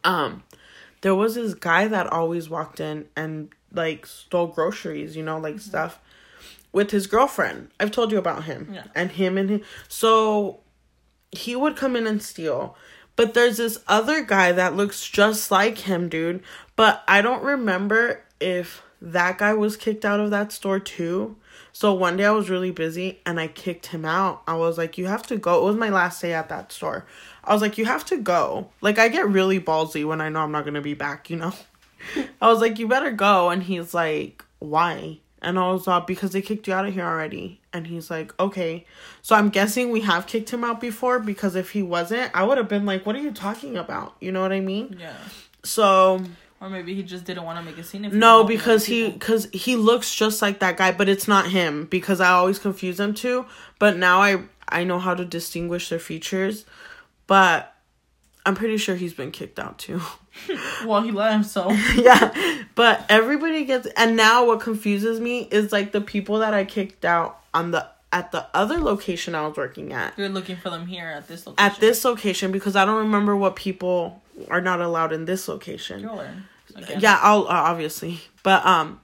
Um, 0.04 0.44
there 1.00 1.14
was 1.14 1.34
this 1.34 1.54
guy 1.54 1.88
that 1.88 2.06
always 2.06 2.48
walked 2.48 2.78
in 2.78 3.06
and 3.16 3.48
like 3.72 4.06
stole 4.06 4.46
groceries, 4.46 5.16
you 5.16 5.24
know, 5.24 5.38
like 5.38 5.58
stuff, 5.58 5.98
with 6.72 6.92
his 6.92 7.08
girlfriend. 7.08 7.70
I've 7.80 7.90
told 7.90 8.12
you 8.12 8.18
about 8.18 8.44
him. 8.44 8.70
Yeah. 8.72 8.84
And 8.94 9.10
him 9.10 9.36
and 9.38 9.50
him. 9.50 9.62
So 9.88 10.60
he 11.32 11.56
would 11.56 11.76
come 11.76 11.96
in 11.96 12.06
and 12.06 12.22
steal. 12.22 12.76
But 13.16 13.34
there's 13.34 13.58
this 13.58 13.78
other 13.86 14.22
guy 14.22 14.52
that 14.52 14.76
looks 14.76 15.08
just 15.08 15.50
like 15.50 15.78
him, 15.78 16.08
dude. 16.08 16.42
But 16.76 17.04
I 17.06 17.22
don't 17.22 17.42
remember 17.42 18.22
if 18.40 18.82
that 19.00 19.38
guy 19.38 19.54
was 19.54 19.76
kicked 19.76 20.04
out 20.04 20.20
of 20.20 20.30
that 20.30 20.50
store 20.50 20.80
too. 20.80 21.36
So 21.72 21.92
one 21.92 22.16
day 22.16 22.24
I 22.24 22.30
was 22.30 22.50
really 22.50 22.70
busy 22.70 23.20
and 23.26 23.38
I 23.38 23.48
kicked 23.48 23.86
him 23.86 24.04
out. 24.04 24.42
I 24.46 24.54
was 24.54 24.78
like, 24.78 24.96
you 24.96 25.06
have 25.06 25.24
to 25.24 25.36
go. 25.36 25.60
It 25.60 25.64
was 25.64 25.76
my 25.76 25.88
last 25.88 26.22
day 26.22 26.32
at 26.32 26.48
that 26.48 26.72
store. 26.72 27.04
I 27.42 27.52
was 27.52 27.62
like, 27.62 27.78
you 27.78 27.84
have 27.84 28.04
to 28.06 28.16
go. 28.16 28.70
Like, 28.80 28.98
I 28.98 29.08
get 29.08 29.28
really 29.28 29.60
ballsy 29.60 30.04
when 30.06 30.20
I 30.20 30.28
know 30.28 30.40
I'm 30.40 30.52
not 30.52 30.64
going 30.64 30.74
to 30.74 30.80
be 30.80 30.94
back, 30.94 31.30
you 31.30 31.36
know? 31.36 31.52
I 32.40 32.48
was 32.48 32.60
like, 32.60 32.78
you 32.78 32.86
better 32.88 33.10
go. 33.10 33.50
And 33.50 33.62
he's 33.62 33.92
like, 33.92 34.44
why? 34.60 35.18
And 35.44 35.58
I 35.58 35.70
was 35.70 35.86
like, 35.86 36.06
because 36.06 36.32
they 36.32 36.42
kicked 36.42 36.66
you 36.66 36.74
out 36.74 36.86
of 36.86 36.94
here 36.94 37.04
already. 37.04 37.60
And 37.72 37.86
he's 37.86 38.10
like, 38.10 38.38
okay. 38.40 38.86
So 39.22 39.36
I'm 39.36 39.48
guessing 39.50 39.90
we 39.90 40.00
have 40.00 40.26
kicked 40.26 40.50
him 40.50 40.64
out 40.64 40.80
before 40.80 41.18
because 41.18 41.54
if 41.54 41.70
he 41.70 41.82
wasn't, 41.82 42.30
I 42.34 42.42
would 42.44 42.58
have 42.58 42.68
been 42.68 42.86
like, 42.86 43.04
what 43.04 43.14
are 43.16 43.20
you 43.20 43.32
talking 43.32 43.76
about? 43.76 44.16
You 44.20 44.32
know 44.32 44.40
what 44.42 44.52
I 44.52 44.60
mean? 44.60 44.96
Yeah. 44.98 45.16
So 45.64 46.22
Or 46.60 46.68
maybe 46.70 46.94
he 46.94 47.02
just 47.02 47.24
didn't 47.24 47.44
want 47.44 47.58
to 47.58 47.64
make 47.64 47.78
a 47.78 47.84
scene. 47.84 48.04
If 48.04 48.12
no, 48.12 48.44
because 48.44 48.86
he 48.86 49.10
because 49.10 49.48
he 49.52 49.76
looks 49.76 50.14
just 50.14 50.40
like 50.42 50.60
that 50.60 50.76
guy, 50.76 50.92
but 50.92 51.08
it's 51.08 51.28
not 51.28 51.50
him 51.50 51.86
because 51.86 52.20
I 52.20 52.30
always 52.30 52.58
confuse 52.58 52.96
them 52.96 53.14
two. 53.14 53.46
But 53.78 53.96
now 53.96 54.20
I 54.20 54.42
I 54.68 54.84
know 54.84 54.98
how 54.98 55.14
to 55.14 55.24
distinguish 55.24 55.88
their 55.88 55.98
features, 55.98 56.64
but 57.26 57.74
I'm 58.46 58.54
pretty 58.54 58.76
sure 58.76 58.94
he's 58.94 59.14
been 59.14 59.30
kicked 59.30 59.58
out 59.58 59.78
too. 59.78 60.00
Well, 60.84 61.02
he 61.02 61.10
left, 61.10 61.46
so 61.46 61.70
yeah, 61.94 62.64
but 62.74 63.06
everybody 63.08 63.64
gets 63.64 63.86
and 63.96 64.16
now 64.16 64.46
what 64.46 64.60
confuses 64.60 65.20
me 65.20 65.48
is 65.50 65.72
like 65.72 65.92
the 65.92 66.00
people 66.00 66.40
that 66.40 66.52
I 66.52 66.64
kicked 66.64 67.04
out 67.04 67.40
on 67.54 67.70
the 67.70 67.86
at 68.12 68.30
the 68.30 68.46
other 68.54 68.78
location 68.78 69.34
I 69.34 69.46
was 69.46 69.56
working 69.56 69.92
at. 69.92 70.16
you're 70.16 70.28
looking 70.28 70.56
for 70.56 70.70
them 70.70 70.86
here 70.86 71.06
at 71.06 71.26
this 71.26 71.46
location. 71.46 71.72
At 71.72 71.80
this 71.80 72.04
location 72.04 72.52
because 72.52 72.76
I 72.76 72.84
don't 72.84 72.98
remember 72.98 73.36
what 73.36 73.56
people 73.56 74.22
are 74.48 74.60
not 74.60 74.80
allowed 74.80 75.12
in 75.12 75.24
this 75.24 75.48
location. 75.48 76.00
You'll 76.00 76.16
learn. 76.16 76.44
Again. 76.76 77.00
Yeah, 77.00 77.18
I'll 77.22 77.42
uh, 77.42 77.50
obviously, 77.50 78.20
but 78.42 78.64
um, 78.66 79.00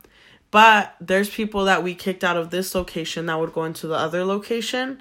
but 0.51 0.95
there's 1.01 1.31
people 1.31 1.65
that 1.67 1.83
we 1.83 1.95
kicked 1.95 2.25
out 2.25 2.37
of 2.37 2.51
this 2.51 2.75
location 2.75 3.27
that 3.27 3.39
would 3.39 3.53
go 3.53 3.65
into 3.65 3.87
the 3.87 3.95
other 3.95 4.25
location, 4.25 5.01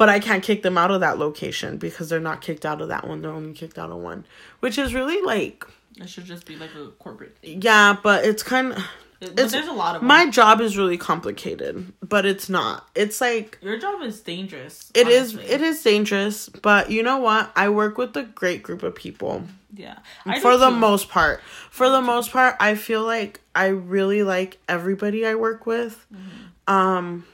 but 0.00 0.08
I 0.08 0.18
can't 0.18 0.42
kick 0.42 0.62
them 0.62 0.78
out 0.78 0.90
of 0.90 1.00
that 1.00 1.18
location 1.18 1.76
because 1.76 2.08
they're 2.08 2.20
not 2.30 2.40
kicked 2.40 2.64
out 2.64 2.80
of 2.80 2.88
that 2.88 3.06
one. 3.06 3.20
They're 3.20 3.30
only 3.30 3.52
kicked 3.52 3.78
out 3.78 3.90
of 3.90 3.98
one, 3.98 4.24
which 4.60 4.78
is 4.78 4.94
really 4.94 5.20
like 5.20 5.66
It 5.98 6.08
should 6.08 6.24
just 6.24 6.46
be 6.46 6.56
like 6.56 6.74
a 6.74 6.86
corporate. 6.98 7.36
yeah, 7.42 7.96
but 8.02 8.24
it's 8.24 8.42
kind 8.42 8.72
of 8.72 8.82
But 9.20 9.28
It's- 9.32 9.52
there's 9.52 9.68
a 9.68 9.72
lot 9.72 9.96
of 9.96 10.00
them. 10.00 10.08
my 10.08 10.30
job 10.30 10.62
is 10.62 10.78
really 10.78 10.96
complicated, 10.96 11.92
but 12.00 12.24
it's 12.24 12.48
not. 12.48 12.88
It's 12.94 13.20
like 13.20 13.58
Your 13.60 13.76
job 13.78 14.00
is 14.00 14.20
dangerous. 14.20 14.90
it 14.94 15.06
is 15.08 15.34
honestly. 15.34 15.52
it 15.54 15.60
is 15.60 15.82
dangerous, 15.82 16.48
but 16.48 16.90
you 16.90 17.02
know 17.02 17.18
what? 17.18 17.52
I 17.54 17.68
work 17.68 17.98
with 17.98 18.16
a 18.16 18.22
great 18.22 18.62
group 18.62 18.82
of 18.82 18.94
people. 18.94 19.44
Yeah. 19.74 19.98
I 20.24 20.40
for 20.40 20.56
the 20.56 20.70
too. 20.70 20.76
most 20.76 21.10
part 21.10 21.42
for 21.70 21.88
the 21.90 22.00
most 22.00 22.32
part 22.32 22.56
i 22.58 22.74
feel 22.74 23.04
like 23.04 23.40
i 23.54 23.66
really 23.68 24.22
like 24.24 24.58
everybody 24.68 25.24
i 25.24 25.34
work 25.36 25.64
with 25.66 25.94
Mm-hmm. 26.12 26.74
um 26.74 27.24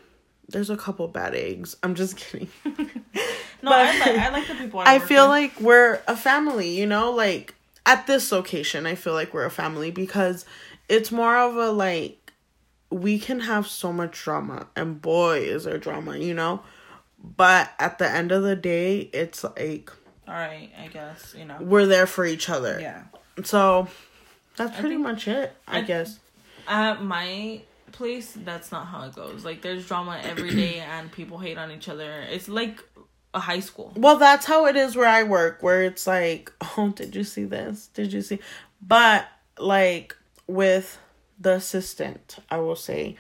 there's 0.49 0.71
a 0.71 0.77
couple 0.77 1.07
bad 1.09 1.35
eggs 1.35 1.77
i'm 1.83 1.95
just 1.95 2.17
kidding 2.17 2.49
No, 3.63 3.71
but- 3.71 3.81
I 3.81 3.99
like 3.99 4.19
I 4.19 4.29
like 4.31 4.49
the 4.49 4.55
people. 4.55 4.81
I, 4.81 4.95
i 4.97 4.99
feel 4.99 5.25
with. 5.25 5.31
like 5.31 5.61
we're 5.61 6.01
a 6.07 6.17
family 6.17 6.69
you 6.71 6.87
know 6.87 7.11
like 7.11 7.55
at 7.85 8.07
this 8.07 8.31
location 8.33 8.87
i 8.87 8.95
feel 8.95 9.15
like 9.15 9.33
we're 9.35 9.45
a 9.47 9.51
family 9.51 9.91
because 9.91 10.45
it's 10.89 11.11
more 11.11 11.37
of 11.37 11.57
a 11.57 11.71
like 11.71 12.33
we 12.91 13.19
can 13.19 13.41
have 13.41 13.67
so 13.67 13.93
much 13.93 14.23
drama 14.23 14.69
and 14.77 15.01
boy 15.03 15.39
is 15.41 15.65
there 15.65 15.79
drama 15.79 16.17
you 16.17 16.35
know 16.35 16.61
but 17.19 17.71
at 17.79 17.99
the 17.99 18.09
end 18.09 18.31
of 18.31 18.43
the 18.45 18.55
day 18.55 19.01
it's 19.13 19.43
like 19.43 19.91
All 20.29 20.35
right, 20.35 20.71
I 20.81 20.87
guess 20.89 21.35
you 21.37 21.45
know. 21.45 21.57
we're 21.61 21.87
there 21.87 22.07
for 22.07 22.25
each 22.25 22.49
other 22.49 22.79
Yeah. 22.81 23.03
so 23.43 23.89
that's 24.57 24.73
pretty 24.79 24.91
think- 24.97 25.01
much 25.03 25.27
it 25.27 25.53
i 25.67 25.79
I- 25.79 25.83
guess 25.83 26.21
At 26.69 27.03
my 27.03 27.63
place, 27.97 28.37
that's 28.45 28.71
not 28.71 28.87
how 28.87 29.05
it 29.07 29.15
goes. 29.15 29.45
Like, 29.45 29.63
there's 29.63 29.87
drama 29.87 30.21
every 30.23 30.55
day, 30.55 30.79
and 30.91 31.11
people 31.11 31.39
hate 31.39 31.59
on 31.59 31.71
each 31.73 31.89
other. 31.89 32.25
It's 32.31 32.49
like 32.49 32.83
a 33.35 33.41
high 33.41 33.61
school. 33.61 33.93
Well, 33.97 34.17
that's 34.17 34.47
how 34.47 34.67
it 34.67 34.77
is 34.77 34.97
where 34.97 35.09
I 35.09 35.23
work, 35.23 35.63
where 35.63 35.83
it's 35.83 36.07
like, 36.07 36.53
oh, 36.77 36.93
did 36.95 37.15
you 37.15 37.25
see 37.25 37.45
this? 37.45 37.89
Did 37.89 38.13
you 38.13 38.23
see? 38.23 38.41
But 38.81 39.27
like 39.59 40.17
with 40.47 40.99
the 41.39 41.53
assistant, 41.53 42.39
I 42.51 42.59
will 42.59 42.77
say, 42.77 43.17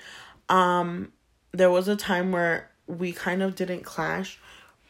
um, 0.49 1.13
there 1.53 1.71
was 1.71 1.89
a 1.89 1.97
time 1.97 2.33
where 2.33 2.71
we 2.87 3.13
kind 3.13 3.43
of 3.43 3.55
didn't 3.55 3.83
clash. 3.83 4.39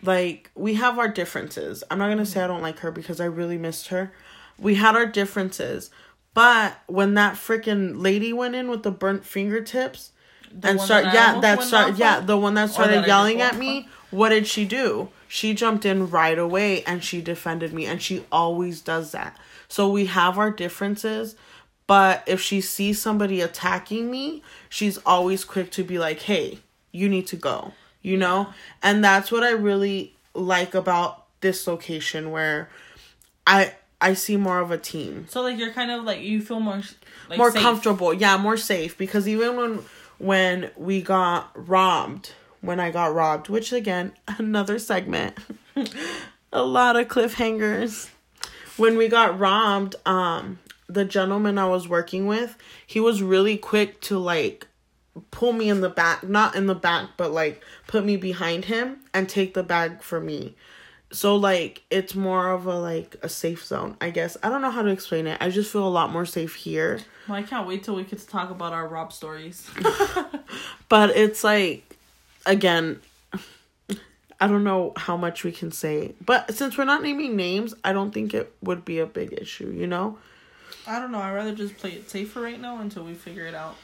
Like 0.03 0.51
we 0.55 0.75
have 0.75 0.99
our 0.99 1.09
differences. 1.09 1.83
I'm 1.91 1.99
not 1.99 2.09
gonna 2.09 2.27
say 2.27 2.43
I 2.43 2.47
don't 2.47 2.63
like 2.63 2.81
her 2.81 2.91
because 2.91 3.21
I 3.21 3.25
really 3.25 3.59
missed 3.59 3.89
her. 3.89 4.13
We 4.59 4.77
had 4.77 4.95
our 4.95 5.07
differences, 5.07 5.91
but 6.37 6.79
when 6.87 7.15
that 7.15 7.35
freaking 7.35 7.95
lady 8.03 8.31
went 8.31 8.55
in 8.55 8.69
with 8.69 8.83
the 8.83 8.91
burnt 8.91 9.25
fingertips, 9.25 10.13
The 10.53 10.69
and 10.69 10.81
start 10.81 11.05
that 11.05 11.15
yeah 11.15 11.41
that 11.41 11.63
start 11.63 11.97
yeah 11.97 12.21
the 12.21 12.37
one 12.37 12.53
that 12.55 12.67
that 12.67 12.75
started 12.75 13.01
did 13.01 13.07
yelling 13.07 13.41
at 13.41 13.57
me 13.57 13.89
what 14.11 14.29
did 14.29 14.47
she 14.47 14.67
do? 14.67 15.09
She 15.27 15.55
jumped 15.55 15.85
in 15.85 16.11
right 16.11 16.39
away 16.39 16.85
and 16.85 17.03
she 17.03 17.21
defended 17.23 17.73
me 17.73 17.87
and 17.87 18.01
she 18.01 18.25
always 18.31 18.81
does 18.81 19.11
that. 19.13 19.37
So 19.67 19.89
we 19.89 20.07
have 20.07 20.39
our 20.39 20.51
differences 20.51 21.37
but 21.87 22.23
if 22.27 22.41
she 22.41 22.61
sees 22.61 23.01
somebody 23.01 23.41
attacking 23.41 24.11
me 24.11 24.43
she's 24.69 24.99
always 24.99 25.43
quick 25.43 25.71
to 25.71 25.85
be 25.85 25.99
like 25.99 26.21
hey 26.21 26.59
you 26.93 27.09
need 27.09 27.27
to 27.29 27.37
go 27.37 27.73
you 28.03 28.17
know? 28.17 28.49
And 28.83 29.03
that's 29.03 29.33
what 29.33 29.43
i 29.43 29.51
really 29.51 30.15
like 30.35 30.75
about 30.75 31.25
this 31.41 31.67
location 31.67 32.31
where 32.31 32.69
i 33.47 33.73
i 34.01 34.15
see 34.15 34.37
more 34.37 34.59
of 34.59 34.71
a 34.71 34.79
team. 34.79 35.27
So 35.29 35.43
like 35.43 35.59
you're 35.59 35.73
kind 35.73 35.91
of 35.91 36.05
like 36.05 36.21
you 36.21 36.41
feel 36.41 36.61
more 36.61 36.83
like 37.29 37.39
more 37.39 37.51
safe. 37.51 37.63
comfortable. 37.63 38.13
Yeah 38.13 38.37
more 38.37 38.57
safe. 38.57 38.97
Because 38.99 39.27
even 39.27 39.57
when 39.57 39.85
when 40.19 40.71
we 40.77 41.03
got 41.03 41.51
robbed 41.55 42.33
when 42.63 42.81
i 42.81 42.91
got 42.91 43.15
robbed 43.15 43.49
which 43.49 43.73
again 43.73 44.13
another 44.39 44.79
segment 44.79 45.37
a 46.53 46.63
lot 46.63 46.97
of 46.97 47.09
cliffhangers. 47.09 48.11
When 48.77 48.97
we 48.97 49.09
got 49.09 49.39
robbed 49.39 49.97
um 50.07 50.59
the 50.89 51.05
gentleman 51.05 51.59
i 51.59 51.67
was 51.67 51.89
working 51.89 52.27
with 52.27 52.57
he 52.87 53.01
was 53.01 53.23
really 53.23 53.57
quick 53.57 54.01
to 54.03 54.19
like 54.19 54.67
pull 55.31 55.53
me 55.53 55.69
in 55.69 55.81
the 55.81 55.89
back 55.89 56.23
not 56.23 56.55
in 56.55 56.67
the 56.67 56.75
back 56.75 57.11
but 57.17 57.33
like 57.33 57.63
put 57.87 58.05
me 58.05 58.17
behind 58.17 58.67
him 58.67 58.99
and 59.13 59.29
take 59.29 59.55
the 59.55 59.63
bag 59.63 60.01
for 60.03 60.21
me 60.21 60.55
so 61.13 61.37
like 61.37 61.83
it's 61.91 62.15
more 62.15 62.51
of 62.51 62.67
a 62.67 62.79
like 62.79 63.17
a 63.23 63.29
safe 63.29 63.65
zone 63.65 63.97
i 64.01 64.11
guess 64.11 64.37
i 64.43 64.49
don't 64.49 64.61
know 64.61 64.71
how 64.71 64.83
to 64.83 64.91
explain 64.91 65.27
it 65.27 65.39
i 65.41 65.49
just 65.49 65.71
feel 65.71 65.87
a 65.87 65.89
lot 65.89 66.11
more 66.11 66.27
safe 66.27 66.55
here 66.57 66.99
Well, 67.29 67.39
I 67.39 67.43
can't 67.43 67.67
wait 67.67 67.85
till 67.85 67.95
we 67.95 68.03
get 68.03 68.19
to 68.19 68.27
talk 68.27 68.51
about 68.51 68.73
our 68.73 68.89
Rob 68.89 69.13
stories. 69.13 69.71
but 70.89 71.11
it's 71.11 71.45
like 71.45 71.97
again 72.45 73.01
i 74.41 74.47
don't 74.47 74.65
know 74.65 74.93
how 74.97 75.17
much 75.17 75.45
we 75.45 75.53
can 75.53 75.71
say 75.71 76.15
but 76.25 76.53
since 76.55 76.77
we're 76.77 76.85
not 76.85 77.03
naming 77.03 77.37
names 77.37 77.73
i 77.85 77.93
don't 77.93 78.13
think 78.13 78.35
it 78.35 78.53
would 78.63 78.85
be 78.85 78.99
a 78.99 79.07
big 79.07 79.33
issue 79.33 79.71
you 79.71 79.87
know 79.87 80.19
I 80.89 81.01
don't 81.01 81.11
know. 81.11 81.19
I'd 81.19 81.33
rather 81.33 81.53
just 81.53 81.77
play 81.79 81.93
it 81.93 82.09
safer 82.09 82.41
right 82.41 82.61
now 82.61 82.79
until 82.79 83.03
we 83.03 83.15
figure 83.15 83.45
it 83.45 83.55
out. 83.55 83.77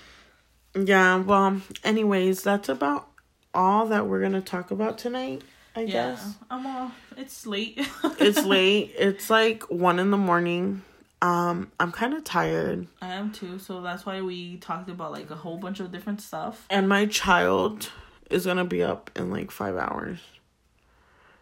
Yeah, 0.75 1.17
well, 1.19 1.61
anyways, 1.83 2.43
that's 2.43 2.69
about 2.69 3.09
all 3.53 3.87
that 3.87 4.07
we're 4.07 4.21
gonna 4.21 4.41
talk 4.41 4.71
about 4.71 4.99
tonight. 4.99 5.43
I 5.75 5.81
yeah, 5.81 6.11
guess 6.11 6.35
I'm 6.51 6.67
all. 6.67 6.93
It's 7.17 7.47
late. 7.47 7.79
it's 8.19 8.45
late. 8.45 8.93
It's 8.99 9.31
like 9.31 9.63
one 9.71 9.99
in 9.99 10.11
the 10.11 10.19
morning. 10.19 10.83
Um, 11.23 11.71
I'm 11.79 11.93
kind 11.93 12.15
of 12.15 12.25
tired, 12.25 12.89
I 13.01 13.13
am 13.15 13.31
too, 13.31 13.61
so 13.61 13.81
that's 13.81 14.05
why 14.05 14.21
we 14.23 14.57
talked 14.57 14.91
about 14.91 15.13
like 15.13 15.31
a 15.31 15.37
whole 15.37 15.57
bunch 15.57 15.79
of 15.79 15.93
different 15.93 16.21
stuff 16.21 16.67
and 16.69 16.89
my 16.89 17.07
child 17.07 17.91
is 18.29 18.45
gonna 18.45 18.65
be 18.65 18.83
up 18.83 19.09
in 19.15 19.31
like 19.31 19.53
five 19.53 19.77
hours, 19.77 20.19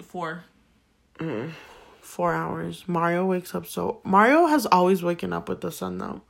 for. 0.02 0.44
four 2.02 2.34
hours. 2.34 2.84
Mario 2.86 3.24
wakes 3.24 3.54
up 3.54 3.66
so 3.66 4.00
Mario 4.04 4.46
has 4.46 4.66
always 4.66 5.02
waken 5.02 5.32
up 5.32 5.48
with 5.48 5.62
the 5.62 5.72
sun 5.72 5.96
though. 5.96 6.20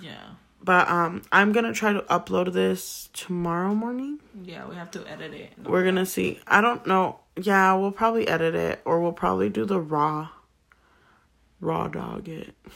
Yeah, 0.00 0.30
But 0.66 0.88
um, 0.90 1.22
I'm 1.30 1.52
gonna 1.52 1.72
try 1.72 1.92
to 1.92 2.00
upload 2.10 2.52
this 2.52 3.08
tomorrow 3.12 3.72
morning. 3.72 4.18
yeah, 4.42 4.66
we 4.66 4.74
have 4.74 4.90
to 4.90 5.08
edit 5.08 5.32
it. 5.32 5.52
We're 5.64 5.84
gonna 5.84 6.04
see. 6.04 6.40
I 6.48 6.60
don't 6.60 6.84
know. 6.88 7.20
Yeah, 7.36 7.74
we'll 7.74 7.92
probably 7.92 8.26
edit 8.26 8.56
it, 8.56 8.80
or 8.84 9.00
we'll 9.00 9.12
probably 9.12 9.48
do 9.48 9.64
the 9.64 9.78
raw, 9.78 10.28
raw 11.60 11.86
dog 11.86 12.28
it. 12.28 12.52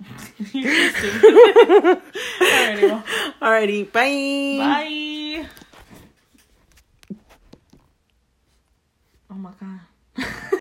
Alrighty, 2.40 2.82
well, 2.82 3.02
Alrighty, 3.42 3.90
bye. 3.90 5.42
bye. 5.42 5.48
Oh 9.28 9.34
my 9.34 9.50
god. 9.60 9.80